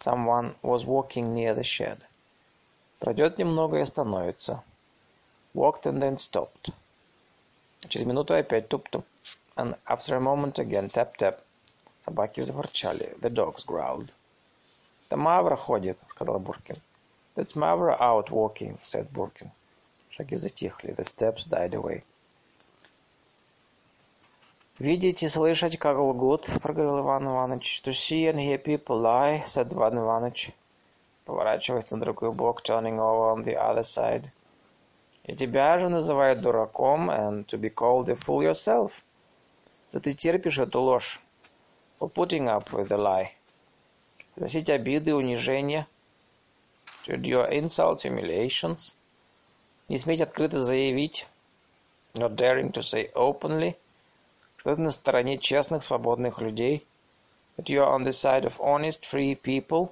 [0.00, 2.00] Someone was walking near the shed.
[2.98, 4.62] Пройдет немного и остановится.
[5.54, 6.72] Walked and then stopped.
[7.88, 9.04] Через минуту опять туп-туп.
[9.56, 11.40] And after a moment again tap-tap.
[12.04, 13.16] Собаки заворчали.
[13.20, 14.10] The dogs growled.
[15.08, 16.76] «Это Мавра ходит»,— сказал Буркин.
[17.34, 19.50] «That's Mavra out walking»,— said Буркин.
[20.10, 20.94] Шаги затихли.
[20.94, 22.04] The steps died away.
[24.78, 27.82] «Видеть и слышать, как лгут»,— проговорил Иван Иванович.
[27.84, 30.52] «To see and hear people lie»,— said Иван Иванович,
[31.26, 34.30] поворачиваясь на другой бок, turning over on the other side.
[35.30, 38.90] «И тебя же называют дураком, and to be called a fool yourself».
[39.92, 41.20] «Да ты терпишь эту ложь».
[42.00, 43.30] For putting up with the lie.
[44.34, 45.86] Носить обиды, унижения.
[47.06, 48.94] To endure insults, humiliations.
[49.88, 51.26] Не сметь открыто заявить.
[52.14, 53.76] Not daring to say openly–
[54.60, 56.84] что ты на стороне честных, свободных людей,
[57.56, 59.90] that you are on the side of honest, free people,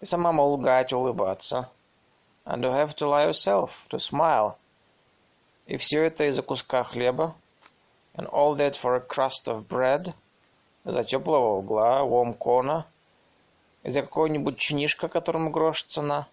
[0.00, 1.68] и самому лгать, улыбаться,
[2.44, 4.56] and to have to lie yourself, to smile,
[5.66, 7.34] и все это из-за куска хлеба,
[8.14, 10.14] and all that for a crust of bread,
[10.84, 12.84] за теплого угла, warm corner,
[13.82, 16.26] из-за какого-нибудь чинишка, которому грош цена,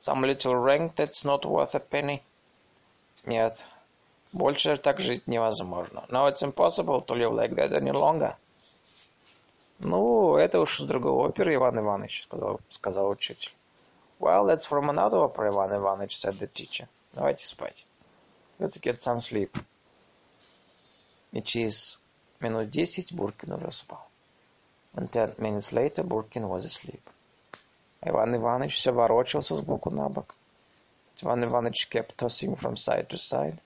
[0.00, 2.22] some little rank that's not worth a penny.
[3.24, 3.64] Нет,
[4.34, 6.04] Больше так жить невозможно.
[6.08, 8.34] No, it's impossible to live like that any longer.
[9.78, 13.52] Ну, это уж с другой оперы, Иван Иванович, сказал, сказал учитель.
[14.24, 16.88] Well, that's from another opera, Иван Иванович, said the teacher.
[17.12, 17.84] Давайте спать.
[18.58, 19.54] Let's get some sleep.
[21.32, 22.00] И через
[22.40, 24.08] минут десять Буркин уже спал.
[24.94, 27.02] And ten minutes later Буркин was asleep.
[28.00, 30.34] Иван Иванович все ворочался сбоку на бок.
[31.20, 33.58] Иван Иванович kept tossing from side to side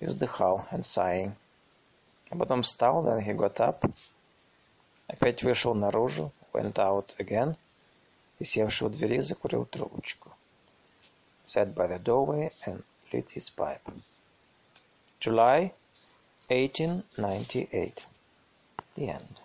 [0.00, 1.32] и вздыхал and sighing.
[2.30, 3.84] А потом встал, then he got up,
[5.08, 7.58] опять вышел наружу, went out again,
[8.39, 10.31] и, севший у двери, закурил трубочку.
[11.45, 13.81] Sat by the doorway and lit his pipe.
[15.19, 15.73] July
[16.47, 18.07] 1898.
[18.95, 19.39] The end.